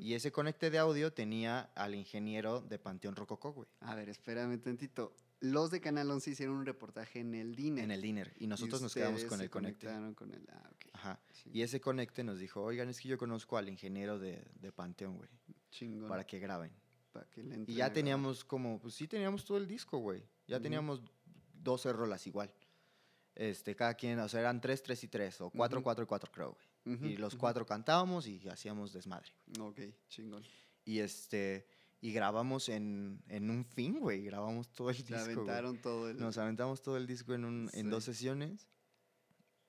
[0.00, 3.68] Y ese conecte de audio tenía al ingeniero de Panteón Rococó, güey.
[3.80, 5.14] A ver, espérame tantito.
[5.40, 7.82] Los de Canal 11 hicieron un reportaje en el DINE.
[7.82, 8.32] En el dinner.
[8.38, 9.86] Y nosotros nos quedamos con se el conecte.
[10.14, 10.46] con el...
[10.50, 10.86] Ah, ok.
[10.94, 11.20] Ajá.
[11.32, 11.50] Sí.
[11.52, 15.16] Y ese conecte nos dijo, oigan, es que yo conozco al ingeniero de, de Panteón,
[15.18, 15.28] güey,
[15.70, 16.08] Chingón.
[16.08, 16.70] para que graben.
[17.12, 20.22] para que le Y ya teníamos como, pues sí teníamos todo el disco, güey.
[20.46, 21.02] Ya teníamos
[21.52, 22.50] 12 rolas igual.
[23.34, 25.84] Este, cada quien, o sea, eran 3, 3 y 3, o 4, Ujú.
[25.84, 26.66] 4 y 4, creo, güey.
[26.86, 27.40] Ujú, Y los ujú.
[27.40, 29.30] cuatro cantábamos y hacíamos desmadre.
[29.60, 30.42] Ok, chingón.
[30.84, 31.66] Y este,
[32.00, 34.22] y grabamos en, en un fin, güey.
[34.24, 35.18] Grabamos todo el Se disco.
[35.18, 36.18] aventaron todo el...
[36.18, 38.12] Nos aventamos todo el disco en, un, en dos Sí.
[38.12, 38.68] sesiones.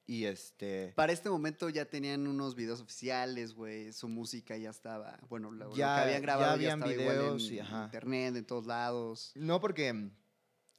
[0.07, 0.93] Y este.
[0.95, 3.91] Para este momento ya tenían unos videos oficiales, güey.
[3.91, 5.17] Su música ya estaba.
[5.29, 7.59] Bueno, lo, lo que Ya- habían ya grabado ya, habían estaba igual videos en y
[7.59, 7.83] ajá.
[7.85, 9.31] internet, en todos lados.
[9.33, 10.11] No, porque mm,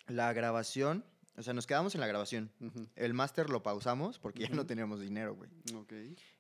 [0.09, 1.05] la grabación.
[1.37, 2.51] O sea, nos quedamos en la grabación.
[2.95, 5.51] El máster lo pausamos porque ya no teníamos dinero, güey.
[5.74, 5.93] Ok.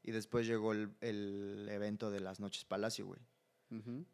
[0.02, 3.20] Y después llegó el, el evento de las Noches Palacio, güey.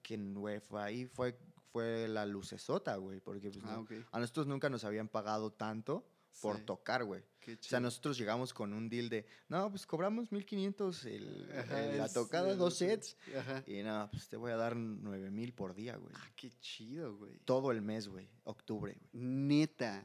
[0.03, 1.39] Que, güey, fue ahí, fue,
[1.73, 3.21] fue la lucesota, güey.
[3.21, 6.05] Porque pues, Ah, no- a nosotros nunca nos habían pagado tanto
[6.41, 7.21] por Sí, tocar, güey.
[7.47, 11.99] O sea, nosotros llegamos con un deal de, no, pues cobramos 1500 el, Ajá, el-
[11.99, 13.17] la tocada, el- dos sets.
[13.39, 13.63] Ajá.
[13.67, 16.15] Y no, pues te voy a dar 9000 por día, güey.
[16.17, 17.39] Ah, qué chido, güey.
[17.45, 18.29] Todo el mes, güey.
[18.45, 19.23] Octubre, güey.
[19.25, 20.03] Neta.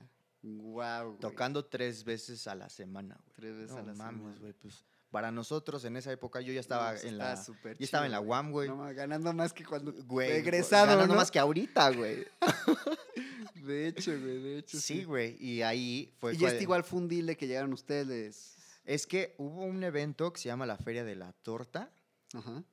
[0.55, 1.17] Wow.
[1.19, 3.33] Tocando tres veces a la semana, güey.
[3.35, 4.39] Tres veces no a la mames, semana.
[4.39, 4.53] güey.
[4.53, 7.35] Pues para nosotros en esa época yo ya estaba en la.
[7.35, 8.69] yo Yo estaba en la UAM, güey.
[8.93, 11.19] ganando más que cuando Güey, egresado, ganando ¿no?
[11.19, 12.25] más que ahorita, güey.
[13.55, 14.77] De hecho, güey, de hecho.
[14.79, 15.35] Sí, güey.
[15.43, 16.35] Y ahí fue.
[16.35, 18.55] y este igual fue un deal de que llegaron ustedes.
[18.85, 21.89] Es que hubo un evento que se llama la Feria de la Torta.
[22.33, 22.63] Ajá.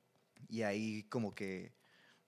[0.47, 1.73] Y ahí como que.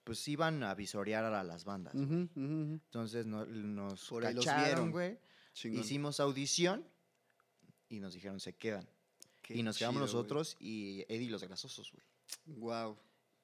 [0.04, 1.94] Pues iban a visorear a las bandas.
[1.94, 2.28] ujú.
[2.34, 5.18] Entonces no- nos Por cacharon, güey.
[5.58, 5.80] Chingón.
[5.80, 6.84] Hicimos audición
[7.88, 8.88] y nos dijeron se quedan.
[9.42, 10.14] Qué y nos quedamos chido, güey.
[10.14, 12.58] nosotros y Eddie los Grasosos, güey.
[12.58, 12.96] Wow.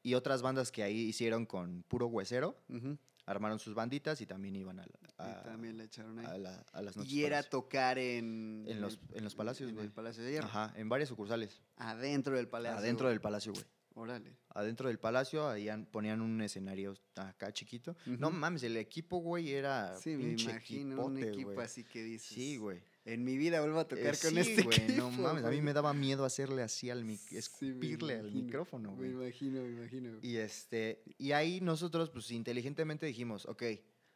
[0.03, 2.99] Y otras bandas que ahí hicieron con puro huesero, Ujú.
[3.27, 6.27] armaron sus banditas y también iban a, la- a- también le echaron ahí.
[6.27, 7.11] a la- a las noches.
[7.11, 7.51] Y era Palacio.
[7.51, 8.65] tocar en...
[8.69, 9.87] En los- en los palacios, En güey.
[9.87, 10.47] el Palacio de Hierro.
[10.47, 11.63] Ajá, en varias sucursales.
[11.79, 12.79] Adentro del palacio.
[12.79, 13.65] Adentro del palacio, güey.
[13.97, 14.37] Órale.
[14.51, 17.97] Adentro del palacio, ahí an- ponían un escenario acá chiquito.
[18.07, 21.65] No mames, el equipo, güey, era Sí, me pinche imagino un equipo güey.
[21.65, 22.27] así que dices.
[22.35, 22.83] Sí, güey.
[23.05, 24.99] En mi vida vuelvo a tocar Eh, con sí, este güey, equipo.
[24.99, 28.33] no mames, a mí me daba miedo hacerle así al mic, Sí, me escupirle al
[28.33, 29.11] micrófono, Me güey.
[29.11, 30.19] imagino, me imagino.
[30.23, 33.63] Y este, y ahí nosotros, pues inteligentemente dijimos, ok,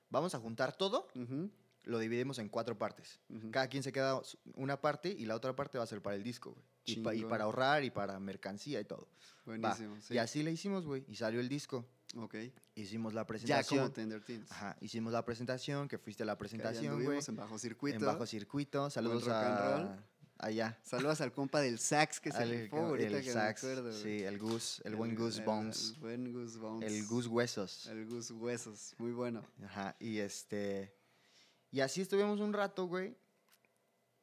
[0.09, 1.51] vamos a juntar todo, Ujú,
[1.85, 3.21] lo dividimos en cuatro partes.
[3.29, 3.51] ujú.
[3.51, 4.21] Cada quien se queda
[4.55, 6.65] una parte y la otra parte va a ser para el disco, güey.
[6.85, 9.09] Y, pa- y para ahorrar y para mercancía y todo.
[9.45, 10.15] Buenísimo, sí.
[10.15, 11.05] Y así le hicimos, güey.
[11.09, 11.85] Y salió el disco.
[12.17, 12.37] Ok.
[12.75, 13.79] Hicimos la Ya presentación.
[13.81, 14.51] como Tender Teens.
[14.51, 17.21] Ajá, hicimos la presentación, que fuiste a la presentación, güey.
[17.27, 17.99] en bajo circuito.
[17.99, 18.89] En bajo circuito.
[18.89, 19.77] Saludos rock and a...
[19.77, 20.05] roll.
[20.41, 20.79] Allá.
[20.85, 23.93] Saludos al compa del sax que se rifó ahorita el que sax, me acuerdo.
[23.93, 25.91] Sí, el Gus, el, buen Gus el- Bones.
[25.95, 26.93] El buen Gus Bones.
[26.93, 27.87] El Gus Huesos.
[27.89, 28.95] El Gus Huesos.
[28.99, 29.43] Muy bueno.
[29.65, 30.95] Ajá, y este.
[31.71, 33.15] Y así estuvimos un rato, güey.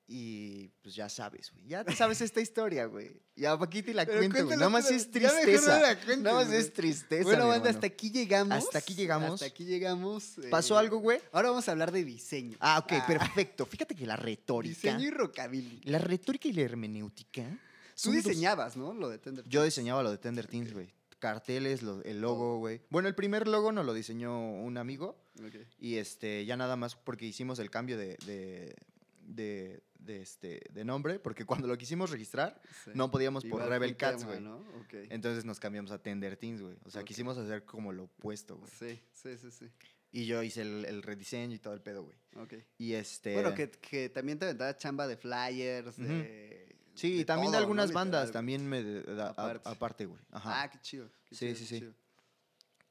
[0.08, 1.66] Y pues ya sabes, güey.
[1.68, 3.20] Ya te sabes esta historia, güey.
[3.36, 4.58] Ya pa' aquí te la Pero cuento, güey.
[4.58, 5.80] Nada más es no tristeza.
[5.80, 6.60] la Nada más güey.
[6.60, 7.24] es tristeza.
[7.24, 8.56] bueno, banda, hasta aquí llegamos.
[8.56, 9.34] Hasta aquí llegamos.
[9.34, 10.36] Hasta aquí llegamos.
[10.52, 11.20] ¿Pasó eh, algo, güey?
[11.32, 12.56] Ahora vamos a hablar de diseño.
[12.60, 13.66] Ah, ok, perfecto.
[13.66, 14.76] Fíjate que la retórica.
[14.76, 15.82] Diseño y rockabilly.
[15.86, 17.44] La retórica y la hermenéutica.
[18.00, 18.94] Tú dos- diseñabas, ¿no?
[18.94, 19.74] Lo de Tender Yo Teens.
[19.74, 20.94] diseñaba lo de Tender Teens, güey.
[21.20, 22.82] Carteles, lo- el logo, güey.
[22.90, 25.18] Bueno, el primer logo nos lo diseñó un amigo.
[25.80, 28.76] Y este, ya nada más porque hicimos el cambio de, de,
[29.22, 32.92] de, de, este, de nombre, porque cuando lo quisimos registrar, Sí.
[32.94, 34.40] no podíamos por Rebel Cats, güey.
[35.10, 36.76] Entonces nos cambiamos a Tender Teens, güey.
[36.86, 38.72] O sea, quisimos hacer como lo opuesto, güey.
[38.72, 39.70] Sí, sí, sí, sí.
[40.12, 42.18] Y yo hice el, el rediseño y todo el pedo, güey.
[42.38, 42.54] Ok.
[42.78, 43.34] Y este...
[43.34, 46.65] Bueno, que, que también te aventaba chamba de flyers, de...
[46.96, 47.64] Sí, de y también de todo, ¿no?
[47.68, 48.82] algunas bandas, también me...
[48.84, 50.06] da- a- Aparte.
[50.06, 50.20] güey.
[50.32, 50.64] Ajá.
[50.64, 51.10] Ah, qué chido.
[51.30, 51.94] qué Sí, chido, sí, sí.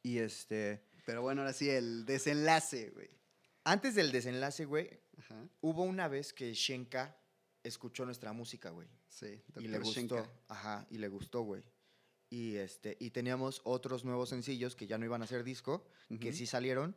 [0.02, 0.84] Y este...
[1.06, 3.10] Pero bueno, ahora sí, el desenlace, güey.
[3.64, 5.48] Antes del desenlace, güey, Ajá.
[5.60, 7.16] hubo una vez que Shenka
[7.62, 8.88] escuchó nuestra música, güey.
[9.08, 9.92] Sí, y le gustó.
[10.00, 10.30] Shenka.
[10.48, 11.62] Ajá, y le gustó, güey.
[12.30, 15.86] Y este, y teníamos otros nuevos sencillos que ya no iban a ser disco,
[16.20, 16.96] que sí salieron.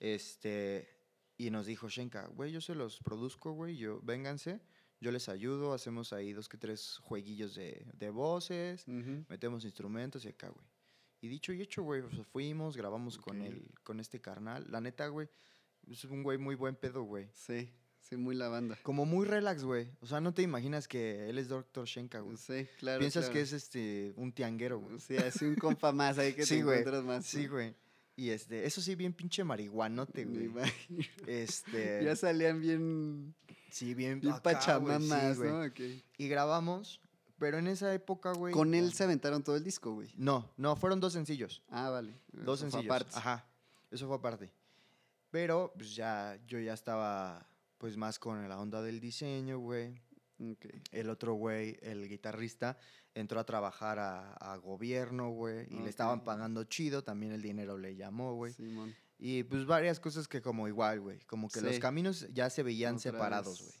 [0.00, 0.88] Este,
[1.36, 4.60] y nos dijo Shenka, güey, yo se los produzco, güey, yo, vénganse,
[5.00, 8.86] yo les ayudo, hacemos ahí dos que tres jueguillos de, de voces,
[9.28, 10.66] metemos instrumentos y acá, güey.
[11.20, 14.66] Y dicho y hecho, güey, o sea, fuimos, grabamos con, el, con este carnal.
[14.70, 15.28] La neta, güey,
[15.90, 17.28] es un güey muy buen pedo, güey.
[17.32, 17.70] Sí,
[18.00, 18.78] sí, muy la banda.
[18.82, 19.88] Como muy relax, güey.
[20.00, 21.86] O sea, no te imaginas que él es Dr.
[21.86, 22.36] Shenka, güey.
[22.36, 22.98] Sí, claro.
[23.00, 23.32] Piensas claro.
[23.32, 24.98] que es este un tianguero, güey.
[25.00, 26.78] Sí, así un compa más ahí que Sí, te güey.
[26.80, 27.24] encuentras más.
[27.24, 27.74] Sí, güey.
[28.16, 30.44] Y este, eso sí, bien pinche marihuanote, Me güey.
[30.44, 31.04] imagino.
[31.26, 32.00] Este.
[32.04, 33.34] Ya salían bien,
[33.74, 35.50] sí, bien, bien acá, pachamamas, sí, güey.
[35.50, 35.62] ¿no?
[35.64, 35.80] Ok.
[36.18, 37.00] Y grabamos,
[37.38, 38.52] pero en esa época, güey.
[38.54, 40.08] Con él se aventaron todo el disco, güey.
[40.16, 41.62] No, no, fueron dos sencillos.
[41.68, 42.14] Ah, vale.
[42.32, 42.84] Dos Eso fue sencillos.
[42.94, 43.18] aparte.
[43.18, 43.46] Ajá.
[43.90, 44.50] Eso fue aparte.
[45.30, 47.46] Pero, pues ya, yo ya estaba,
[47.78, 50.00] pues más con la onda del diseño, güey.
[50.40, 50.66] Ok.
[50.92, 52.78] El otro güey, el guitarrista,
[53.14, 55.66] entró a trabajar a, a gobierno, güey.
[55.70, 58.52] Y le estaban pagando chido, también el dinero le llamó, güey.
[58.52, 58.94] Simón.
[59.26, 61.18] Y pues varias cosas que como igual, güey.
[61.20, 63.72] Como que los caminos ya se veían Otra separados, güey.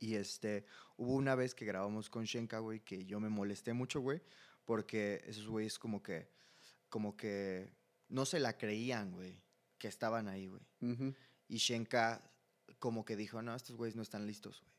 [0.00, 0.64] Y este,
[0.96, 4.20] hubo una vez que grabamos con Shenka, güey, que yo me molesté mucho, güey,
[4.64, 6.32] porque esos güeyes como que,
[6.88, 7.72] como que
[8.08, 9.40] no se la creían, güey,
[9.78, 11.14] que estaban ahí, güey.
[11.46, 12.20] Y Shenka
[12.80, 14.74] como que dijo, no, estos güeyes no están listos, güey.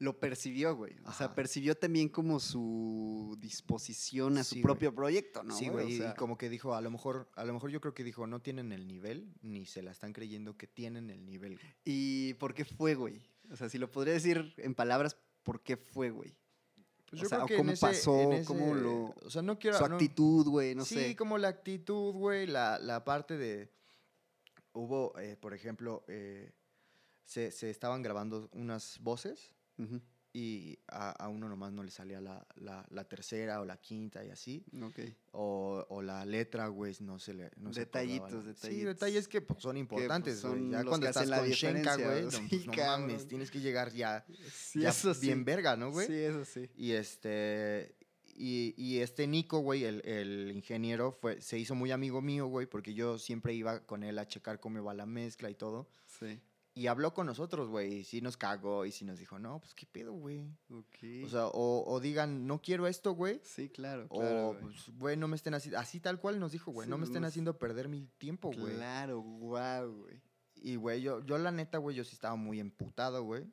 [0.00, 0.96] Lo percibió, güey.
[1.04, 4.62] O sea, percibió también como su disposición a su Sí, güey.
[4.62, 5.54] propio proyecto, ¿no?
[5.54, 7.70] sí, güey, O y- sea, y como que dijo, a lo mejor, a lo mejor
[7.70, 11.10] yo creo que dijo, no tienen el nivel, ni se la están creyendo que tienen
[11.10, 11.58] el nivel.
[11.58, 11.74] güey".
[11.84, 13.20] ¿Y por qué fue, güey?
[13.50, 16.34] O sea, si lo podría decir en palabras, ¿por qué fue, güey?
[17.10, 19.76] Pues O yo sea, creo que cómo ese- pasó, cómo lo- O sea, no quiero...
[19.76, 21.14] Su actitud, güey, no sí, sé.
[21.16, 23.70] como la actitud, güey, la, la parte de...
[24.72, 26.52] Hubo, eh, por ejemplo, eh,
[27.24, 29.52] se, se estaban grabando unas voces
[29.84, 30.00] Ujú.
[30.32, 34.24] y a, a uno nomás no le salía la, la- la tercera o la quinta
[34.24, 34.64] y así.
[34.80, 35.00] Ok.
[35.32, 37.50] O, o la letra, güey, no se le...
[37.56, 38.94] No se acordaba Detallitos, Sí, detallitos.
[38.94, 40.54] detalles que pues, son importantes, güey.
[40.54, 42.30] son ya cuando estás con Shenka, güey, ¿no?
[42.48, 45.26] pues, no mames, tienes que llegar ya, Sí, ya eso sí.
[45.26, 46.06] bien verga, ¿no, güey?
[46.06, 46.70] Sí, eso sí.
[46.76, 47.96] Y este.
[48.42, 52.66] Y, y este Nico, güey, el, el ingeniero, fue, se hizo muy amigo mío, güey,
[52.66, 55.90] porque yo siempre iba con él a checar cómo iba la mezcla y todo.
[56.06, 56.40] Sí.
[56.72, 59.74] Y habló con nosotros, güey, y sí nos cagó y sí nos dijo, no, pues
[59.74, 60.56] qué pedo, güey.
[60.70, 61.24] Ok.
[61.24, 63.40] O sea, o, o digan, no quiero esto, güey.
[63.42, 64.50] sí, claro, claro.
[64.50, 64.62] O, güey.
[64.62, 65.78] pues, güey, no me estén haciendo.
[65.80, 68.76] Así tal cual nos dijo, güey, Sí, no me estén haciendo perder mi tiempo, güey.
[68.76, 70.22] Claro, guau, güey.
[70.62, 73.44] Y, güey, yo, yo la neta, güey, yo sí estaba muy emputado, güey.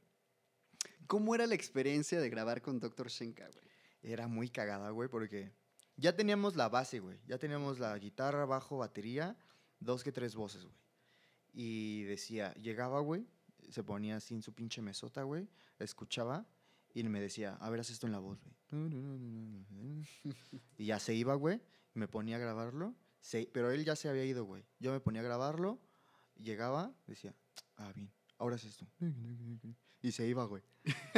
[1.07, 3.07] ¿Cómo era la experiencia de grabar con Dr.
[3.07, 3.65] Shenka, güey?
[4.03, 5.51] Era muy cagada, güey, porque
[5.95, 7.17] ya teníamos la base, güey.
[7.25, 9.37] Ya teníamos la guitarra, bajo, batería,
[9.79, 10.75] dos que tres voces, güey.
[11.59, 13.25] Y decía, llegaba, güey,
[13.69, 15.47] se ponía así en su pinche mesota, güey,
[15.79, 16.45] escuchaba
[16.93, 20.05] y me decía, a ver, haz esto en la voz, güey.
[20.77, 21.59] Y ya se iba, güey,
[21.95, 24.63] me ponía a grabarlo, se- pero él ya se había ido, güey.
[24.79, 25.79] Yo me ponía a grabarlo,
[26.35, 27.33] llegaba, decía,
[27.77, 28.85] ah, bien, ahora es esto.
[30.03, 30.61] Y se iba, güey.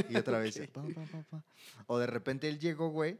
[0.09, 0.69] Y otra vez, Ok.
[0.71, 1.43] pa, pa, pa, pa.
[1.87, 3.19] O de repente él llegó, güey,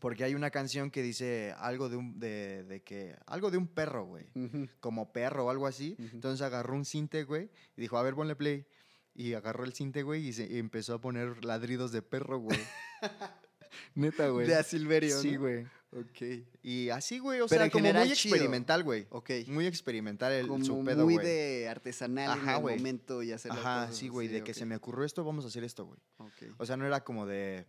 [0.00, 3.66] porque hay una canción que dice algo de un, de, de que, algo de un
[3.68, 4.26] perro, güey.
[4.80, 5.96] Como perro o algo así.
[6.12, 8.66] Entonces agarró un cinte, güey, y dijo, a ver, ponle play.
[9.14, 12.58] Y agarró el cinte, güey, y, se, y empezó a poner ladridos de perro, güey.
[13.94, 14.46] Neta, güey.
[14.46, 15.40] De a Silverio, Sí, ¿no?
[15.40, 15.64] güey.
[15.92, 16.44] Ok.
[16.62, 18.34] Y así, güey, o Pero sea, como muy chido.
[18.34, 19.06] experimental, güey.
[19.10, 19.30] Ok.
[19.46, 21.26] Muy experimental el Como su pedo, muy güey.
[21.26, 24.54] de artesanal Ajá, en el momento y hacer las Ajá, cosas sí, güey, de que
[24.54, 25.98] se me ocurrió esto, vamos a hacer esto, güey.
[26.18, 26.54] Ok.
[26.58, 27.66] O sea, no era como de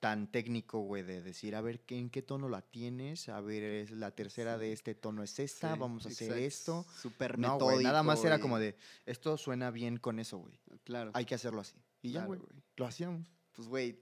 [0.00, 3.28] tan técnico, güey, de decir, a ver, ¿qué, ¿en qué tono la tienes?
[3.28, 4.72] A ver, es la tercera de Sí.
[4.72, 6.84] este tono es esta, Sí, vamos a hacer esto.
[7.00, 8.76] Súper No, güey, nada más era metódico como de,
[9.06, 10.52] esto suena bien con eso, güey.
[10.84, 11.10] Claro.
[11.14, 11.76] Hay que hacerlo así.
[12.02, 12.40] Y ya, güey,
[12.76, 13.26] lo hacíamos.
[13.52, 13.98] Pues, güey,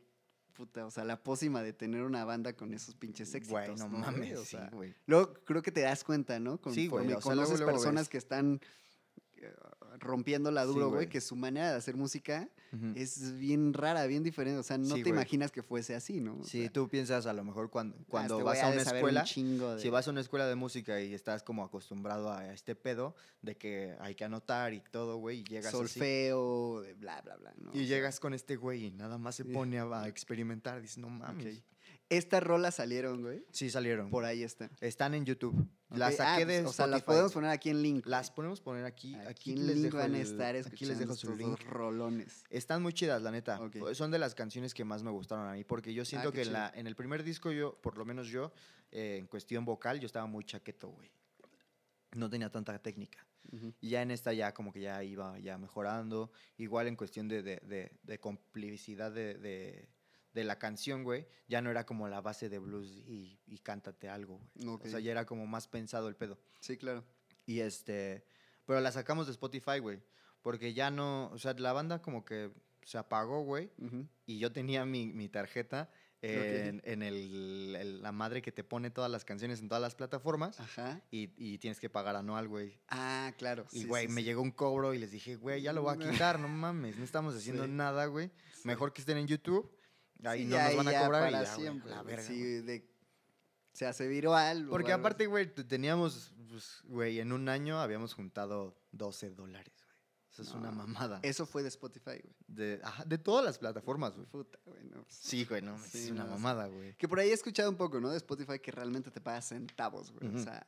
[0.52, 3.64] puta, o sea, la pócima de tener una banda con esos pinches éxitos.
[3.66, 4.94] Güey, no, mames, O sí, sea, güey.
[5.06, 6.60] luego creo que te das cuenta, ¿no?
[6.72, 8.08] Sí, güey, o sea, luego, conoces luego personas ves.
[8.08, 8.60] que están
[9.98, 12.48] rompiéndola Sí, duro, güey, que su manera de hacer música
[12.96, 14.58] es bien rara, bien diferente.
[14.58, 16.38] O sea, no Sí, te imaginas que fuese así, ¿no?
[16.40, 18.74] O Sí, sea, tú piensas a lo mejor cuando, ah, cuando este vas a una
[18.74, 22.32] un escuela, chingo de- si vas a una escuela de música y estás como acostumbrado
[22.32, 26.80] a este pedo de que hay que anotar y todo, güey, y llegas así, solfeo,
[26.82, 27.54] de bla, bla, bla.
[27.58, 27.70] ¿no?
[27.74, 31.08] Y llegas con este güey y nada más se pone a, a experimentar, dices, no
[31.10, 31.62] mames.
[32.10, 33.44] Estas rolas salieron, güey.
[33.50, 34.10] Sí salieron.
[34.10, 34.70] Por ahí están.
[34.80, 35.66] Están en YouTube.
[35.88, 37.06] Las ah, saqué pues, de O sea, las Spotify.
[37.06, 38.06] podemos poner aquí en link.
[38.06, 39.14] Las podemos poner aquí.
[39.14, 41.32] Aquí, Aquí, en les link dejo van a el- estar aquí les dejo escuchando su
[41.32, 41.70] estos link.
[41.70, 42.44] rolones.
[42.50, 43.58] Están muy chidas, la neta.
[43.78, 46.32] Pues Son de las canciones que más me gustaron a mí, porque yo siento Ah,
[46.32, 46.58] qué que en, chido.
[46.58, 48.52] la, en el primer disco yo, por lo menos yo,
[48.92, 51.10] eh, en cuestión vocal, yo estaba muy chaqueto, güey.
[52.14, 53.26] No tenía tanta técnica.
[53.80, 56.30] Y ya en esta ya como que ya iba ya mejorando.
[56.56, 59.88] Igual en cuestión de, de, de, de complicidad de,
[60.34, 64.08] de la canción, güey, ya no era como la base de blues y, y cántate
[64.08, 64.68] algo, güey.
[64.68, 66.38] O sea, ya era como más pensado el pedo.
[66.60, 67.04] Sí, claro.
[67.46, 68.24] Y este,
[68.66, 70.02] Pero la sacamos de Spotify, güey.
[70.42, 72.50] Porque ya no, o sea, la banda como que
[72.82, 73.70] se apagó, güey.
[73.78, 74.06] Ujú.
[74.26, 78.90] Y yo tenía mi, mi tarjeta en, en el, el- la madre que te pone
[78.90, 80.58] todas las canciones en todas las plataformas.
[80.60, 81.00] Ajá.
[81.10, 82.78] Y, y tienes que pagar anual, güey.
[82.88, 83.66] Ah, claro.
[83.72, 84.24] Y, güey, sí, me sí.
[84.26, 87.04] llegó un cobro y les dije, güey, ya lo voy a quitar, no mames, no
[87.04, 88.30] estamos haciendo nada, güey.
[88.64, 89.70] Mejor que estén en YouTube.
[90.24, 92.02] Ahí Sí, no ya, nos van a ya cobrar y para ya, güey, siempre, la
[92.02, 92.60] verga, Sí, güey.
[92.62, 92.90] de-
[93.72, 94.66] se hace viral.
[94.68, 99.94] Porque aparte, güey, teníamos, pues, güey, en un año habíamos juntado 12 dólares, güey.
[100.30, 101.20] Eso es una mamada.
[101.22, 102.34] Eso fue de Spotify, güey.
[102.46, 104.26] De, ajá, de todas las plataformas, güey.
[104.26, 104.82] Puta, güey.
[104.84, 106.94] no, pues, Sí, güey, no, Sí, es una no, mamada, güey.
[106.96, 108.10] Que por ahí he escuchado un poco, ¿no?
[108.10, 110.34] De Spotify que realmente te paga centavos, güey.
[110.34, 110.64] O sea,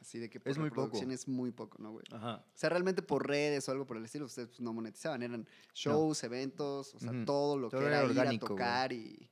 [0.00, 0.96] así de que por Es muy poco.
[0.98, 2.04] es muy poco, ¿no, güey?
[2.10, 2.44] Ajá.
[2.46, 5.22] O sea, realmente por redes o algo por el estilo, ustedes pues, no monetizaban.
[5.22, 8.92] Eran shows, eventos, o sea, todo lo Todo que era era, ir a orgánico, tocar
[8.92, 9.30] y,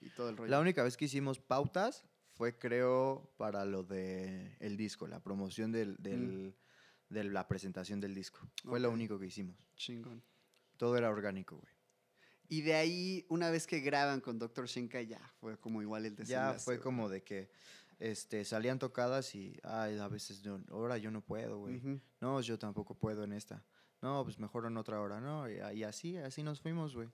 [0.00, 0.50] y todo el rollo.
[0.50, 2.04] La única vez que hicimos pautas
[2.34, 6.54] fue, creo, para lo de el disco, la promoción del, del-
[7.08, 8.38] de la presentación del disco.
[8.64, 9.56] Fue lo único que hicimos.
[9.76, 10.22] Chingón.
[10.76, 11.72] Todo era orgánico, güey.
[12.50, 14.66] Y de ahí, una vez que graban con Dr.
[14.66, 16.64] Shenka, ya fue como igual el Ya desenlace.
[16.64, 16.82] fue güey.
[16.84, 17.50] como de que
[17.98, 21.80] este, salían tocadas y, ay, a veces, no, ahora yo no puedo, güey.
[22.20, 23.64] No, yo tampoco puedo en esta.
[24.00, 25.50] No, pues mejor en otra hora, ¿no?
[25.50, 27.08] Y, y así, así nos fuimos, güey.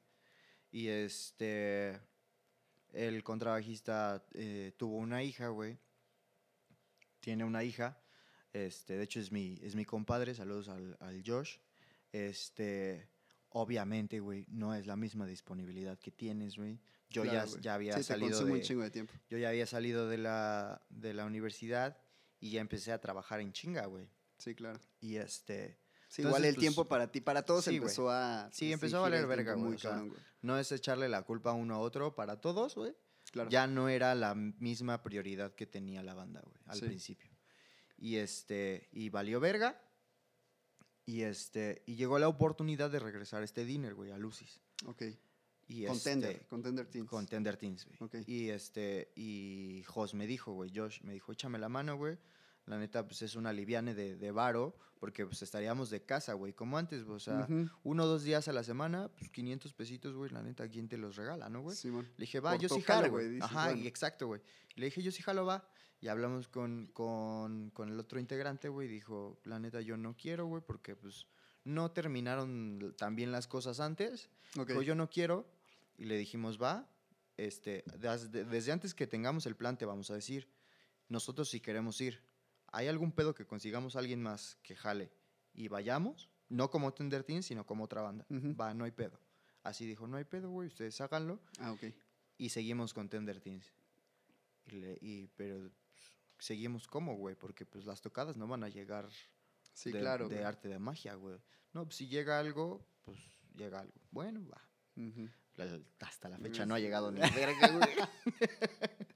[0.71, 1.99] Y este,
[2.93, 5.79] el contrabajista eh, tuvo una hija, güey.
[7.21, 7.99] Tiene una hija.
[8.53, 10.35] Este, de hecho, es mi, es mi compadre.
[10.35, 11.57] Saludos al, al Josh.
[12.13, 13.09] Este,
[13.51, 16.79] obviamente, güey, no es la misma disponibilidad que tienes, güey.
[17.15, 19.15] Yo Claro, ya, ya había sí, salido de, un chingo de tiempo.
[19.31, 21.97] yo ya había salido de la, de la universidad
[22.41, 24.09] y ya empecé a trabajar en chinga, güey.
[24.39, 24.81] Sí, claro.
[25.01, 28.49] Y este, Sí, Entonces, igual el pues, tiempo para ti, para todos sí, empezó a...
[28.53, 30.05] Sí, empezó a valer verga, güey, o sea,
[30.43, 32.95] no es echarle la culpa a uno a otro, para todos, güey.
[33.33, 33.51] Claro.
[33.51, 36.87] Ya no era la misma prioridad que tenía la banda, güey, al Sí.
[36.87, 37.31] principio.
[37.97, 39.81] Y este, y valió verga.
[41.07, 44.61] Y este, y llegó la oportunidad de regresar a este dinner, güey, a Lucis.
[44.87, 45.03] Ok.
[45.83, 47.09] Y Contender, este, Contender Teams.
[47.11, 47.97] Con Tender Teens, güey.
[48.01, 48.29] Ok.
[48.29, 52.17] Y este, y Jos me dijo, güey, Josh me dijo, échame la mano, güey.
[52.67, 56.55] La neta, pues es una liviane de, de varo, porque pues estaríamos de casa, güey,
[56.55, 57.47] como antes, o sea,
[57.83, 60.97] uno o dos días a la semana, pues 500 pesitos, güey, la neta, ¿quién te
[60.97, 61.77] los regala, no, güey?
[61.77, 62.07] Simón.
[62.17, 63.83] Le dije, va, Por yo sí jalo, güey, Ajá, bueno.
[63.83, 64.41] y exacto, güey.
[64.77, 65.69] Le dije, yo sí jalo, va.
[66.01, 70.47] Y hablamos con, con, con el otro integrante, güey, dijo, la neta, yo no quiero,
[70.47, 71.27] güey, porque pues
[71.65, 74.31] no terminaron tan bien las cosas antes.
[74.59, 74.69] Ok.
[74.69, 75.47] Dijo, yo no quiero.
[75.97, 76.89] Y le dijimos, va,
[77.37, 80.49] este, desde, desde antes que tengamos el plan te vamos a decir,
[81.09, 82.23] nosotros si queremos ir,
[82.73, 85.13] ¿hay algún pedo que consigamos a alguien más que jale
[85.53, 86.29] y vayamos?
[86.49, 88.27] No como Tender Teens, sino como otra banda.
[88.31, 88.55] Ujú.
[88.57, 89.19] Va, no hay pedo.
[89.63, 91.41] Así dijo, no hay pedo, güey, ustedes háganlo.
[91.59, 91.85] Ah, ok.
[92.37, 93.73] Y seguimos con Tender Teens.
[94.67, 95.59] Y le- y- pero
[95.93, 96.05] pues,
[96.39, 99.09] seguimos como, güey, porque pues las tocadas no van a llegar
[99.73, 100.29] Sí, de, claro.
[100.29, 101.39] de arte de magia, güey.
[101.73, 103.19] No, pues si llega algo, pues
[103.55, 103.95] llega algo.
[104.11, 104.61] Bueno, va.
[104.97, 105.23] Ujú.
[105.23, 105.33] La-
[106.01, 107.91] Hasta la fecha no ha llegado ni verga, güey.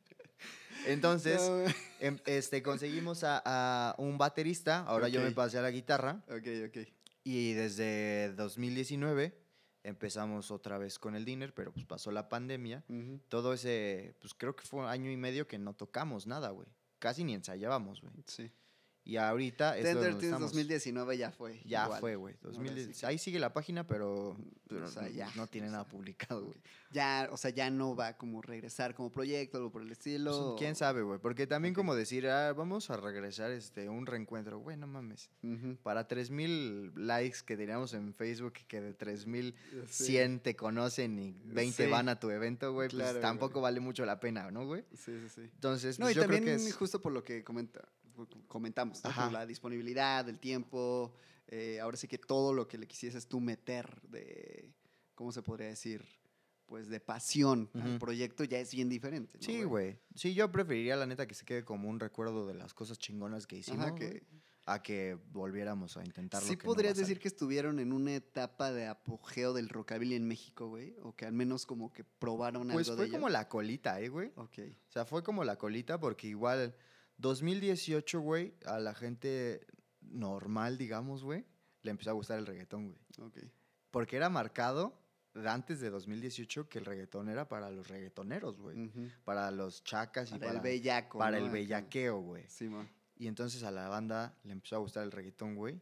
[0.87, 1.65] Entonces, No,
[2.01, 4.85] em, este, conseguimos a, a un baterista.
[4.85, 6.23] Ahora yo me pasé a la guitarra.
[6.29, 6.89] ok, ok.
[7.25, 9.37] Y desde 2019
[9.83, 12.85] empezamos otra vez con el dinner, pero pues pasó la pandemia.
[13.29, 16.69] Todo ese, pues creo que fue un año y medio que no tocamos nada, güey.
[16.99, 18.13] Casi ni ensayábamos, güey.
[18.27, 18.51] Sí.
[19.09, 20.53] Y ahorita es Tender Teams estamos.
[20.53, 21.61] 2019 ya fue.
[21.65, 22.01] Ya igual.
[22.01, 22.35] fue, güey.
[22.45, 24.37] Ahora 2010 sí que- Ahí sigue la página, pero,
[24.69, 26.59] pero O sea, no- ya, no tiene o nada publicado, güey.
[26.93, 30.51] Ya, o sea, ya no va como regresar como proyecto, algo por el estilo.
[30.51, 31.19] Pues, ¿Quién sabe, güey?
[31.19, 34.59] Porque también como decir, ah, vamos a regresar este, un reencuentro.
[34.59, 35.31] Güey, no mames.
[35.43, 35.77] Ujú.
[35.83, 40.41] Para 3000 likes que teníamos en Facebook y que de 3100 Sí.
[40.43, 41.91] te conocen y 20 Sí.
[41.91, 44.85] van a tu evento, güey, Claro, pues tampoco vale mucho la pena, ¿no, güey?
[44.95, 45.41] Sí, sí, sí.
[45.43, 46.75] Entonces, No, pues, y yo creo también que es...
[46.75, 47.89] justo por lo que comenta,
[48.47, 49.03] comentamos,
[49.33, 51.13] la disponibilidad, el tiempo,
[51.47, 54.73] eh, ahora sí que todo lo que le quisieses tú meter de,
[55.15, 56.05] ¿cómo se podría decir?
[56.67, 57.99] Pues de pasión al Ujú.
[57.99, 59.39] proyecto ya es bien diferente.
[59.39, 59.99] ¿no, Sí, güey.
[60.15, 63.47] Sí, yo preferiría, la neta, que se quede como un recuerdo de las cosas chingonas
[63.47, 64.27] que hicimos, Ajá, que
[64.67, 66.47] a que volviéramos a intentarlo.
[66.47, 70.29] sí que no podrías decir que estuvieron en una etapa de apogeo del rockabilly en
[70.29, 73.33] México, güey, o que al menos como que probaron Pues algo fue de como ello.
[73.33, 74.31] la colita, ¿eh, güey?
[74.37, 74.59] Ok,
[74.89, 76.75] O sea, fue como la colita porque igual
[77.19, 79.67] 2018, güey, a la gente
[80.01, 81.45] normal, digamos, güey,
[81.83, 83.29] le empezó a gustar el reggaetón, güey.
[83.29, 83.39] ok.
[83.91, 84.99] Porque era marcado
[85.35, 88.91] de antes de 2018 que el reggaetón era para los reggaetoneros, güey.
[89.25, 91.19] Para los chacas y Para, el bellaco.
[91.19, 91.47] para ¿no?
[91.47, 92.45] el bellaqueo, güey.
[92.49, 92.89] Simón.
[93.17, 95.81] Y entonces a la banda le empezó a gustar el reggaetón, güey.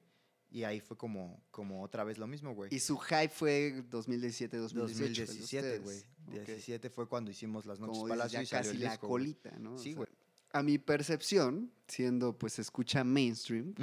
[0.48, 2.72] Y ahí fue como, como otra vez lo mismo, güey.
[2.74, 5.04] Y su hype fue 2017, 2018.
[5.04, 5.96] el de 2017, güey.
[5.96, 6.10] ustedes.
[6.28, 6.46] Ok.
[6.46, 8.90] 17 fue cuando hicimos las noches Como dices, Palacio ya y salió casi el la
[8.92, 9.74] disco, colita, ¿no?
[9.74, 10.08] O Sí, sea, güey.
[10.52, 13.74] A mi percepción, siendo pues escucha mainstream,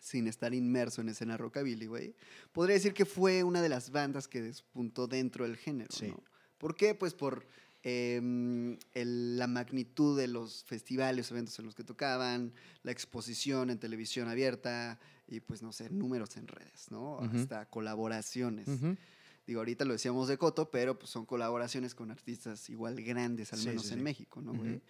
[0.00, 2.14] sin estar inmerso en escena rockabilly, güey,
[2.52, 6.08] podría decir que fue una de las bandas que despuntó dentro del género, Sí.
[6.08, 6.22] ¿no?
[6.58, 6.94] ¿Por qué?
[6.94, 7.46] Pues por
[7.82, 12.52] em, el- la magnitud de los festivales, eventos en los que tocaban,
[12.82, 17.20] la exposición en televisión abierta y pues no sé, números en redes, ¿no?
[17.20, 18.68] Hasta colaboraciones.
[18.68, 18.98] Ujú.
[19.46, 23.60] Digo, ahorita lo decíamos de Coto, pero pues son colaboraciones con artistas igual grandes, al
[23.60, 24.04] Sí, menos sí, en sí.
[24.04, 24.82] México, ¿no, güey?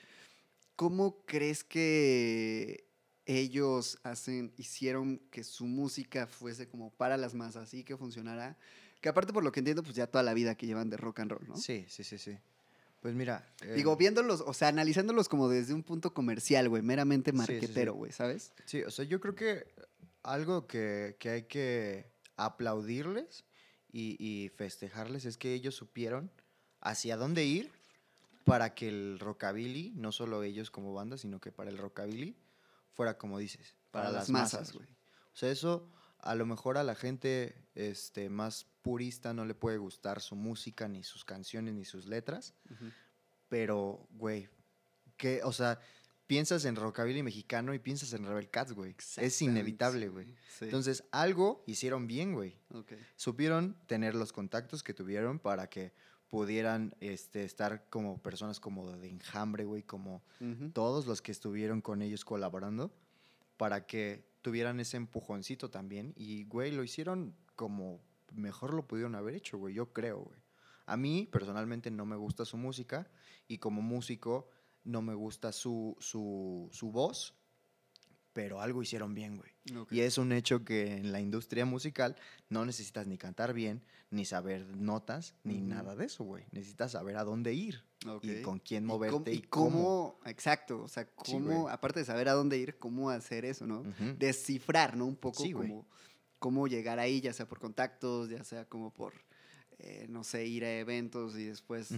[0.81, 2.89] ¿Cómo crees que
[3.27, 8.57] ellos hacen, hicieron que su música fuese como para las masas y que funcionara?
[9.03, 11.21] Que aparte, por lo que entiendo, pues ya toda la vida que llevan de rock
[11.21, 11.59] and roll, ¿no?
[11.59, 12.39] Sí, sí, sí, sí.
[13.03, 13.47] Pues mira.
[13.75, 17.45] Digo, eh, viéndolos, o sea, analizándolos como desde un punto comercial, güey, meramente Sí, sí,
[17.45, 17.53] sí.
[17.53, 18.55] marquetero, güey, ¿sabes?
[18.65, 19.67] Sí, o sea, yo creo que
[20.23, 23.45] algo que, que hay que aplaudirles
[23.93, 26.31] y, y festejarles es que ellos supieron
[26.81, 27.71] hacia dónde ir
[28.45, 32.37] para que el rockabilly, no solo ellos como banda, sino que para el rockabilly
[32.93, 34.87] fuera como dices, para, las masas, güey.
[34.87, 35.89] O sea, eso
[36.19, 40.89] a lo mejor a la gente este, más purista no le puede gustar su música,
[40.89, 42.55] ni sus canciones, ni sus letras,
[43.49, 44.49] pero, güey,
[45.17, 45.81] que, o sea,
[46.27, 48.95] piensas en rockabilly mexicano y piensas en Rebel Cats, güey.
[49.17, 50.27] Es inevitable, güey.
[50.49, 50.67] Sí.
[50.67, 52.57] Entonces, algo hicieron bien, güey.
[52.73, 52.93] Ok.
[53.17, 55.93] Supieron tener los contactos que tuvieron para que
[56.31, 60.23] pudieran este, estar como personas como de enjambre, güey, como
[60.73, 62.93] todos los que estuvieron con ellos colaborando,
[63.57, 66.15] para que tuvieran ese empujoncito también.
[66.17, 68.01] Y, güey, lo hicieron como
[68.33, 70.39] mejor lo pudieron haber hecho, güey, yo creo, güey.
[70.87, 73.09] A mí, personalmente, no me gusta su música
[73.47, 74.49] y como músico
[74.85, 77.35] no me gusta su, su, su voz,
[78.33, 79.51] pero algo hicieron bien, güey.
[79.91, 82.17] Y es un hecho que en la industria musical
[82.49, 86.45] no necesitas ni cantar bien, ni saber notas, ni nada de eso, güey.
[86.53, 87.83] Necesitas saber a dónde ir
[88.23, 90.21] y con quién ¿Y moverte cómo- y, cómo.
[90.27, 93.83] exacto, o sea, cómo, aparte de saber a dónde ir, cómo hacer eso, ¿no?
[94.19, 95.07] Descifrar, ¿no?
[95.07, 95.87] Un poco Sí, como
[96.39, 99.13] cómo llegar ahí, ya sea por contactos, ya sea como por,
[99.79, 101.91] eh, no sé, ir a eventos y después,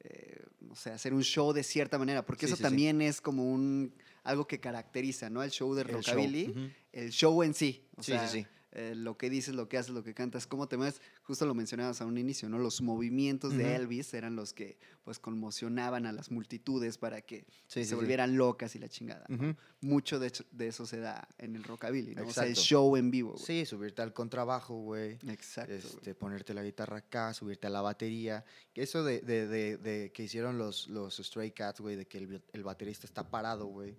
[0.00, 2.68] eh, no sé, hacer un show de cierta manera, porque Sí, eso sí, sí.
[2.68, 3.94] también es como un,
[4.24, 5.42] algo que caracteriza, ¿no?
[5.42, 8.46] El show de El show, rockabilly, el show en sí, o Sí, sea, sí, sí.
[8.74, 11.54] Eh, lo que dices, lo que haces, lo que cantas, cómo te mueves, justo lo
[11.54, 12.58] mencionabas a un inicio, ¿no?
[12.58, 13.76] Los movimientos de.
[13.76, 17.94] Elvis eran los que pues conmocionaban a las multitudes para que Sí, se sí.
[17.94, 19.24] volvieran locas y la chingada.
[19.28, 19.36] ¿no?
[19.36, 19.56] Ujú.
[19.80, 22.26] Mucho de, hecho- de eso se da en el rockabilly, ¿no?
[22.26, 23.32] O sea, el show en vivo.
[23.32, 23.44] güey.
[23.44, 25.18] Sí, subirte al contrabajo, güey.
[25.28, 25.72] Exacto.
[25.72, 28.44] Este, ponerte la guitarra acá, subirte a la batería.
[28.74, 32.42] Eso de, de- de- de que hicieron los, los Stray Cats, güey, de que el,
[32.52, 33.94] el baterista está parado, güey.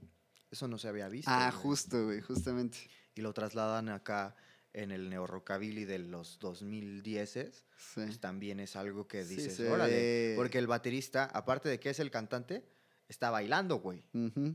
[0.52, 1.30] Eso no se había visto.
[1.32, 2.78] ah, justo, güey, justamente.
[3.16, 4.36] Y lo trasladan acá
[4.76, 8.02] en el neo-rockabilly de los 2010 Sí.
[8.02, 10.34] pues también es algo que dices, órale.
[10.36, 12.64] Porque el baterista, aparte de que es el cantante,
[13.08, 14.04] está bailando, güey.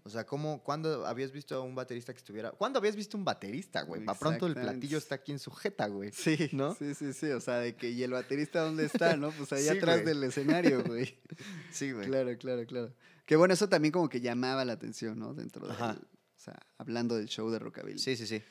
[0.04, 2.50] O sea, ¿cómo, ¿cuándo habías visto a un baterista que estuviera...
[2.52, 4.04] ¿Cuándo habías visto un baterista, güey?
[4.04, 6.12] Para pronto el platillo está aquí en su jeta, güey.
[6.12, 6.74] Sí, ¿No?
[6.74, 7.30] Sí, sí, sí.
[7.30, 9.30] O sea, de que, ¿y el baterista dónde está, no?
[9.30, 11.18] Pues ahí Sí, atrás del escenario, güey.
[11.72, 12.06] Sí, güey.
[12.06, 12.94] Claro, claro, claro.
[13.26, 15.34] Que bueno, eso también como que llamaba la atención, ¿no?
[15.34, 15.70] Dentro.
[15.70, 15.96] Ajá.
[16.36, 17.98] O sea, hablando del show de Rockabilly.
[17.98, 18.42] Sí, sí, sí.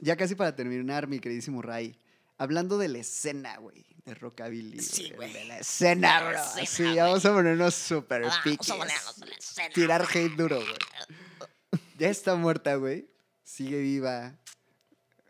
[0.00, 1.96] Ya casi para terminar, mi queridísimo Ray.
[2.38, 4.80] Hablando de la escena, güey, de Rockabilly.
[4.80, 5.32] Sí, güey.
[5.32, 6.32] De la escena, bro.
[6.32, 6.96] La escena, sí, güey.
[6.96, 8.70] vamos a ponernos super Vamos piques.
[8.70, 11.80] a ponernos en la escena, Tirar hate duro, güey.
[11.98, 13.06] Ya está muerta, güey.
[13.44, 14.36] Sigue viva.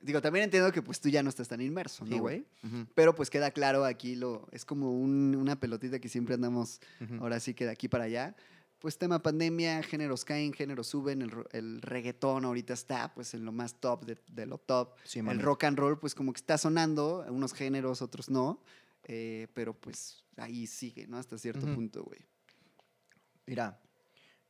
[0.02, 2.46] Digo, también entiendo que pues tú ya no estás tan inmerso, ¿no, güey?
[2.94, 6.80] Pero pues queda claro aquí, lo, es como un- una pelotita que siempre andamos
[7.20, 8.34] ahora sí que de aquí para allá.
[8.80, 13.52] Pues tema pandemia, géneros caen, géneros suben, el, el reggaetón ahorita está pues en lo
[13.52, 14.96] más top de, de lo top.
[15.04, 18.62] Sí, el rock and roll pues como que está sonando, unos géneros, otros no,
[19.04, 21.18] eh, pero pues ahí sigue, ¿no?
[21.18, 22.20] Hasta cierto punto, güey.
[23.46, 23.78] Mira,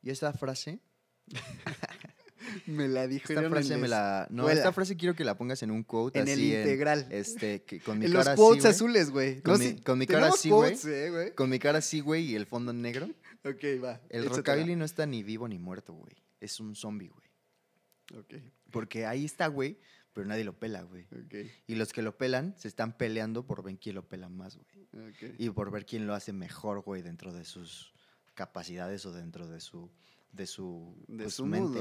[0.01, 0.79] y esta frase,
[2.65, 4.27] Me la dijo esta frase me la...
[4.29, 7.07] No, esta frase quiero que la pongas en un quote En el integral.
[7.09, 8.91] este, que, con mi En los cara quotes así, güey.
[8.99, 9.41] azules, güey.
[9.41, 10.71] Con No, mi- sí, con mi cara así, güey.
[10.71, 11.35] quotes, eh, güey.
[11.35, 13.07] Con mi cara así, güey, y el fondo negro.
[13.43, 14.01] Ok, va.
[14.09, 14.29] El échatela.
[14.37, 16.15] rockabilly no está ni vivo ni muerto, güey.
[16.39, 18.19] Es un zombie, güey.
[18.21, 18.33] Ok,
[18.71, 19.79] Porque ahí está, güey,
[20.13, 21.05] pero nadie lo pela, güey.
[21.05, 24.57] ok, Y los que lo pelan se están peleando por ver quién lo pela más,
[24.57, 25.09] güey.
[25.09, 25.35] ok.
[25.39, 27.93] Y por ver quién lo hace mejor, güey, dentro de sus
[28.33, 29.89] capacidades o dentro de su
[30.31, 31.79] de su, De pues, su mente.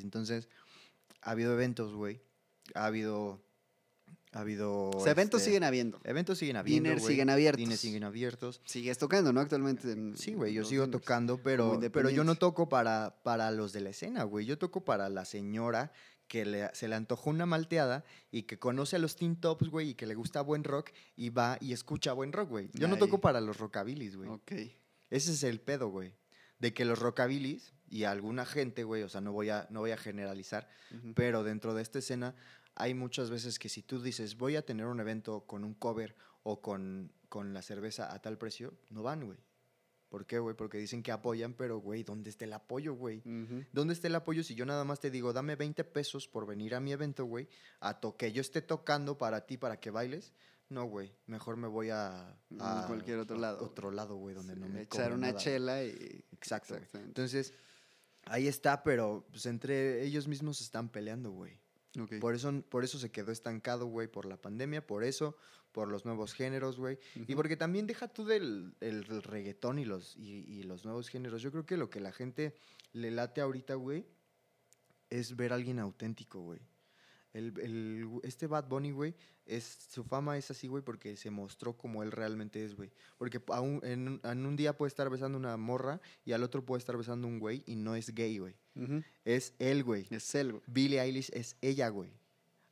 [0.00, 0.48] Entonces,
[1.20, 2.20] ha habido eventos, güey.
[2.74, 3.42] Ha habido
[4.34, 6.00] ha habido O sea, eventos este, siguen habiendo.
[6.04, 7.58] eventos siguen habiendo, Diners siguen abiertos.
[7.58, 8.60] Diners siguen abiertos.
[8.64, 9.40] Sigues tocando, ¿no?
[9.40, 9.92] Actualmente.
[9.92, 11.02] en- Sí, güey, yo sigo diners.
[11.02, 14.46] tocando, pero, pero yo no toco para, para los de la escena, güey.
[14.46, 15.92] Yo toco para la señora
[16.28, 19.90] que le- se le antojó una malteada y que conoce a los Teen Tops, güey,
[19.90, 22.70] y que le gusta buen rock y va y escucha buen rock, güey.
[22.72, 24.30] Yo no toco para los rockabilis, güey.
[24.30, 24.52] Ok.
[25.10, 26.14] Ese es el pedo, güey.
[26.62, 29.90] De que los rockabilis y alguna gente, güey, o sea, no voy a, no voy
[29.90, 30.68] a generalizar,
[31.14, 32.34] pero dentro de esta escena
[32.74, 36.16] hay muchas veces que si tú dices, voy a tener un evento con un cover
[36.42, 39.38] o con, con la cerveza a tal precio, no van, güey.
[40.08, 40.54] ¿Por qué, güey?
[40.54, 43.22] Porque dicen que apoyan, pero, güey, ¿dónde está el apoyo, güey?
[43.72, 46.74] ¿Dónde está el apoyo si yo nada más te digo, dame 20 pesos por venir
[46.74, 47.48] a mi evento, güey,
[47.80, 50.32] a to que yo esté tocando para ti, para que bailes?
[50.72, 52.34] No, güey, mejor me voy a,
[52.86, 56.24] cualquier otro lado, Otro lado, güey, donde no me Echar una nada, chela y.
[56.32, 56.74] Exacto.
[56.94, 57.52] Entonces,
[58.24, 61.60] ahí está, pero pues, entre ellos mismos se están peleando, güey.
[62.20, 65.36] Por eso, por eso se quedó estancado, güey, por la pandemia, por eso,
[65.72, 66.98] por los nuevos géneros, güey.
[67.14, 71.10] Y porque también deja tú del el, el reggaetón y los, y, y los nuevos
[71.10, 71.42] géneros.
[71.42, 72.54] Yo creo que lo que la gente
[72.94, 74.06] le late ahorita, güey,
[75.10, 76.60] es ver a alguien auténtico, güey.
[77.32, 79.14] El, el- este Bad Bunny, güey,
[79.46, 82.90] es, su fama es así, güey, porque se mostró como él realmente es, güey.
[83.18, 86.42] Porque a un- en, un- en un día puede estar besando una morra y al
[86.42, 88.54] otro puede estar besando un güey y no es gay, güey.
[89.24, 90.06] Es él, güey.
[90.10, 90.62] Es él, güey.
[90.66, 92.10] Billie Eilish es ella, güey.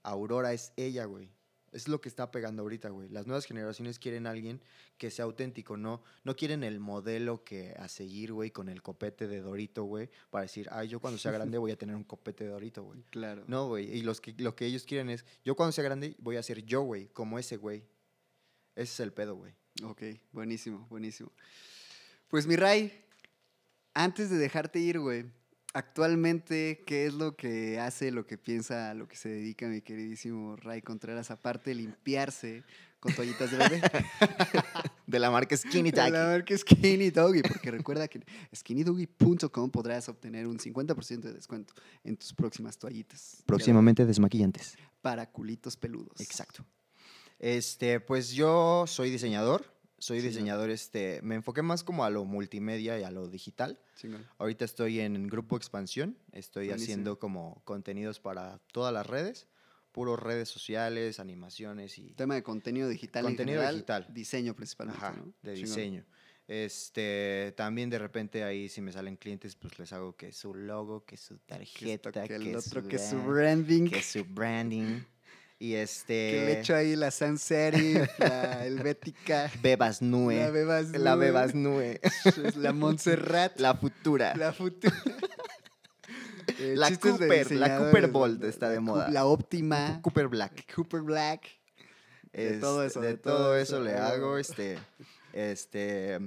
[0.02, 1.30] Aurora es ella, güey.
[1.72, 3.08] Es lo que está pegando ahorita, güey.
[3.08, 4.60] Las nuevas generaciones quieren a alguien
[4.98, 9.28] que sea auténtico, no, no quieren el modelo que a seguir, güey, con el copete
[9.28, 12.44] de Dorito, güey, para decir, ay, yo cuando sea grande voy a tener un copete
[12.44, 13.04] de Dorito, güey.
[13.10, 13.44] Claro.
[13.46, 13.96] No, güey.
[13.96, 16.64] Y los que, lo que ellos quieren es, yo cuando sea grande voy a ser
[16.64, 17.84] yo, güey, como ese güey.
[18.74, 19.52] Ese es el pedo, güey.
[19.84, 20.02] Ok,
[20.32, 21.30] buenísimo, buenísimo.
[22.28, 22.92] Pues mi Ray,
[23.94, 25.26] antes de dejarte ir, güey,
[25.72, 30.56] actualmente, ¿qué es lo que hace, lo que piensa, lo que se dedica mi queridísimo
[30.56, 32.64] Ray Contreras, aparte de limpiarse
[32.98, 33.80] con toallitas de bebé?
[35.06, 36.12] De la marca Skinny De Tacky.
[36.12, 41.74] la marca Skinny Doggy, porque recuerda que en skinnydoggy.com podrás obtener un 50% de descuento
[42.04, 43.42] en tus próximas toallitas.
[43.44, 44.76] Próximamente desmaquillantes.
[45.02, 46.20] Para culitos peludos.
[46.20, 46.64] Exacto.
[47.40, 49.64] Este, pues yo soy diseñador.
[50.00, 53.78] Soy diseñador, este, me enfoqué más como a lo multimedia y a lo digital.
[54.38, 56.16] Ahorita estoy en Grupo Expansión.
[56.32, 56.84] Estoy Buenísimo.
[56.84, 59.46] haciendo como contenidos para todas las redes,
[59.92, 64.06] puros redes sociales, animaciones y Tema de contenido digital en Contenido general, digital.
[64.08, 65.34] diseño principalmente, Ajá, ¿no?
[65.42, 66.06] de diseño.
[66.48, 71.04] Este, también de repente ahí si me salen clientes, pues les hago que su logo,
[71.04, 75.00] que su tarjeta, que el que otro, su que su brand, branding, que su branding
[75.60, 80.36] y este que le echo ahí la sans serif, la helvética, Bebas Nue.
[80.38, 82.00] la bebas La Nue, Bebas Nue.
[82.56, 84.34] la Montserrat, La futura.
[84.34, 84.96] la futura.
[86.58, 89.08] Eh, La Cooper, la Cooper Bold la- está la de moda.
[89.08, 90.74] La óptima, Cooper Black.
[90.74, 91.46] Cooper Black.
[92.32, 94.36] De todo Este, eso, De, de todo, todo eso eso, le hago.
[94.36, 94.78] Este,
[95.32, 96.18] este,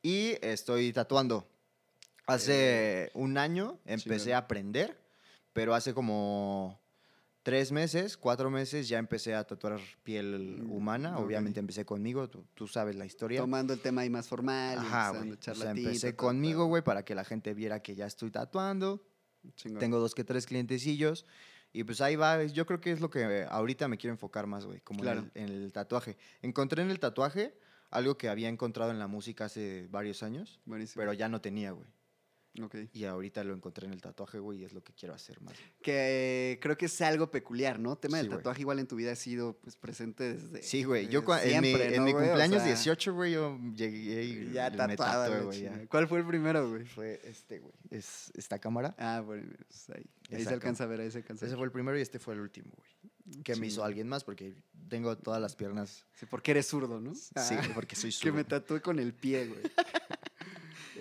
[0.00, 1.46] y estoy tatuando.
[2.26, 4.98] Hace un año empecé a aprender,
[5.52, 6.80] pero hace como
[7.42, 11.18] tres meses, cuatro meses ya empecé a tatuar piel Mm, humana.
[11.18, 13.40] Obviamente empecé conmigo, tú, tú sabes la historia.
[13.40, 14.78] Tomando el tema ahí más formal.
[14.78, 15.32] Ajá, güey.
[15.32, 19.04] O sea, empecé conmigo, güey, para que la gente viera que ya estoy tatuando.
[19.56, 19.80] Chingón.
[19.80, 21.26] Tengo dos que tres clientecillos.
[21.74, 24.66] Y pues ahí va, yo creo que es lo que ahorita me quiero enfocar más,
[24.66, 26.18] güey, como en el- en, el, tatuaje.
[26.42, 27.54] Encontré en el tatuaje
[27.90, 31.00] algo que había encontrado en la música hace varios años, Buenísimo.
[31.00, 31.88] pero ya no tenía, güey.
[32.60, 32.76] Ok.
[32.92, 35.54] Y ahorita lo encontré en el tatuaje, güey, y es lo que quiero hacer más.
[35.80, 37.96] Que creo que es algo peculiar, ¿no?
[37.96, 38.38] Tema Sí, del güey.
[38.40, 41.42] tatuaje igual en tu vida ha sido pues presente desde Sí, güey, yo desde cua-
[41.44, 42.24] en mi, siempre, en ¿no, mi güey?
[42.24, 45.24] O cumpleaños sea, 18, güey, yo llegué y Ya me tatuado.
[45.30, 45.86] tatué, güey, ya.
[45.88, 46.84] ¿Cuál fue el primero, güey?
[46.84, 47.72] Fue este, güey.
[47.90, 48.94] Es esta cámara.
[48.98, 50.04] Ah, bueno, pues ahí.
[50.30, 52.18] Ahí se alcanza a ver, ahí se alcanza a Ese fue el primero y este
[52.18, 53.42] fue el último, güey.
[53.44, 54.52] Que me hizo alguien más porque
[54.88, 56.04] tengo todas las piernas.
[56.14, 57.14] Sí, porque eres zurdo, ¿no?
[57.14, 58.60] Sí, Ah, porque soy que me zurdo.
[58.60, 59.60] tatué con el pie, güey.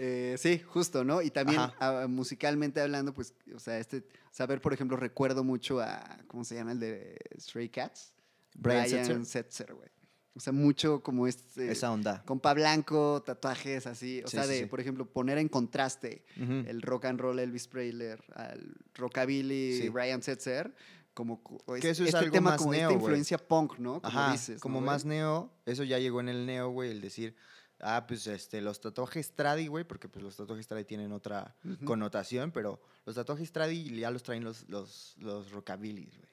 [0.04, 1.22] Eh, sí, justo, ¿no?
[1.22, 1.62] Y también
[2.10, 6.72] musicalmente hablando, pues, o sea, este, saber, por ejemplo, recuerdo mucho a, ¿cómo se llama
[6.72, 8.12] el de Stray Cats?
[8.56, 9.26] Brian Setzer.
[9.26, 9.90] Setzer, güey.
[10.34, 12.24] O sea, mucho como este, Esa onda.
[12.26, 14.66] compa blanco, tatuajes así, o Sí, sea, de, sí.
[14.66, 19.90] por ejemplo, poner en contraste el rock and roll Elvis Presley al rockabilly.
[19.90, 20.74] Brian Setzer,
[21.14, 24.02] como cu- Que eso es este algo tema más como neo, esta influencia punk, ¿no?
[24.02, 27.02] Como Ajá, dices, ¿no, como más neo, eso ya llegó en el neo, güey, el
[27.02, 27.36] decir,
[27.82, 31.56] ah, pues este, los tatuajes tradi, güey, porque pues los tatuajes tradi tienen otra
[31.86, 36.32] connotación, pero los tatuajes tradi ya los traen los, los, los rockabilis, güey.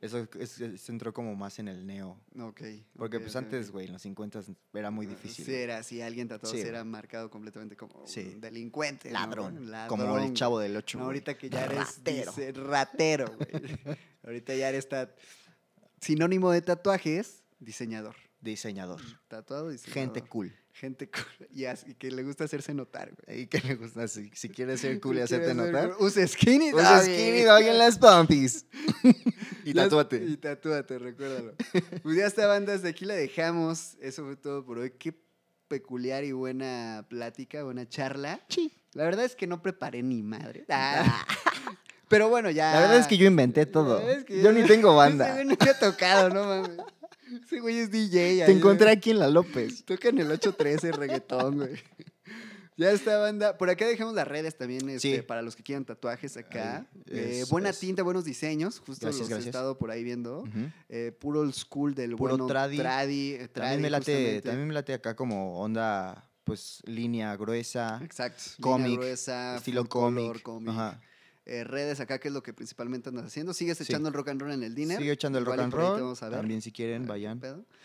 [0.00, 2.18] Eso es- es- entró como más en el neo.
[2.40, 2.60] Ok.
[2.96, 5.44] Porque pues antes, güey, en los 50 era muy difícil.
[5.44, 8.32] Sí, era así, alguien tatuado Sí, era marcado completamente como Sí.
[8.34, 9.10] un delincuente.
[9.10, 9.86] ¿no, Ladrón, güey?
[9.86, 10.98] Como el Ladrón, chavo del 8.
[10.98, 12.32] No, ahorita que ya eres Ratero.
[12.32, 13.48] dice, ratero, güey.
[14.24, 15.14] ahorita ya eres ta-
[16.00, 18.16] sinónimo de tatuajes, diseñador.
[18.44, 19.00] Diseñador.
[19.28, 19.94] Tatuado, diseñador.
[19.94, 20.54] Gente cool.
[20.72, 21.48] Gente cool.
[21.50, 23.42] Y, as- y que le gusta hacerse notar, güey.
[23.42, 26.72] Y que le gusta, si, si quieres ser cool y hacerte notar, cool, Usa skinny
[26.74, 27.12] usa doggy.
[27.14, 28.66] skinny dog en las pompis.
[29.64, 30.16] y tatúate.
[30.24, 31.54] Y tatúate, recuérdalo.
[32.02, 32.82] pues ya está, bandas.
[32.82, 33.94] De aquí la dejamos.
[34.00, 34.90] Eso fue todo por hoy.
[34.90, 35.14] Qué
[35.68, 38.40] peculiar y buena plática, buena charla.
[38.48, 38.70] Sí.
[38.92, 40.66] La verdad es que no preparé ni madre.
[40.68, 41.24] Ah.
[42.08, 42.72] Pero bueno, ya.
[42.74, 43.98] La verdad es que yo inventé todo.
[44.00, 45.34] Es que Yo ni tengo banda.
[45.40, 46.76] ha tocado, no mames.
[47.42, 48.10] Ese güey es DJ.
[48.38, 48.96] Te ahí, encontré güey.
[48.96, 49.84] aquí en la López.
[49.84, 51.74] Toca en el 813 reggaetón, güey.
[52.76, 53.56] Ya esta banda.
[53.56, 55.22] Por acá dejamos las redes también este, Sí.
[55.22, 56.86] para los que quieran tatuajes acá.
[57.06, 58.80] Eh, es- buena es- tinta, buenos diseños.
[58.80, 60.42] Justo Gracias, los he estado por ahí viendo.
[60.88, 62.76] Eh, puro old school del Puro bueno tradi.
[62.76, 64.48] tradi, tradi, También me, late, justamente.
[64.48, 68.42] también me late acá como onda, pues, línea gruesa, Exacto.
[68.58, 70.42] línea cómic, gruesa, estilo full color, cómic.
[70.42, 70.68] cómic.
[70.70, 71.00] Ajá.
[71.46, 73.52] Eh, redes acá, que es lo que principalmente andas haciendo.
[73.52, 73.84] ¿Sigues Sí.
[73.84, 74.96] echando el rock and roll en el dinner?
[74.98, 76.00] Sigue echando el rock and roll.
[76.00, 76.38] vamos a ver.
[76.38, 77.40] También si quieren, ¿Qué vayan.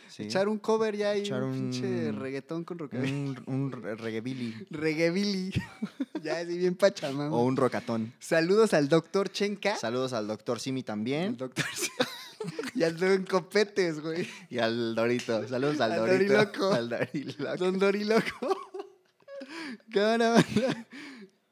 [0.07, 0.23] Sí.
[0.23, 3.11] Echar un cover ya y Echar un pinche reggaetón con rockabilly.
[3.11, 5.51] un, un re- reggaebilly Reggaebilly.
[6.23, 7.35] ya así bien pachamama.
[7.35, 8.13] o un rocatón.
[8.19, 9.75] Saludos al doctor Chenka.
[9.75, 11.65] Saludos al doctor Simi El también doctor
[12.75, 14.25] y al don Copetes, güey.
[14.49, 15.45] y al Dorito.
[15.49, 16.33] Saludos al, Al Dorito.
[16.33, 16.71] Doriloco.
[16.73, 17.57] Al Doriloco.
[17.57, 18.57] Don Doriloco.
[19.93, 20.43] cámara.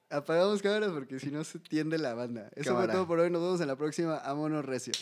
[0.10, 2.49] Apagamos cámaras porque si no se tiende la banda.
[2.55, 2.86] Eso Cámara.
[2.88, 3.30] fue todo por hoy.
[3.30, 4.20] Nos vemos en la próxima.
[4.20, 4.93] Vámonos recio.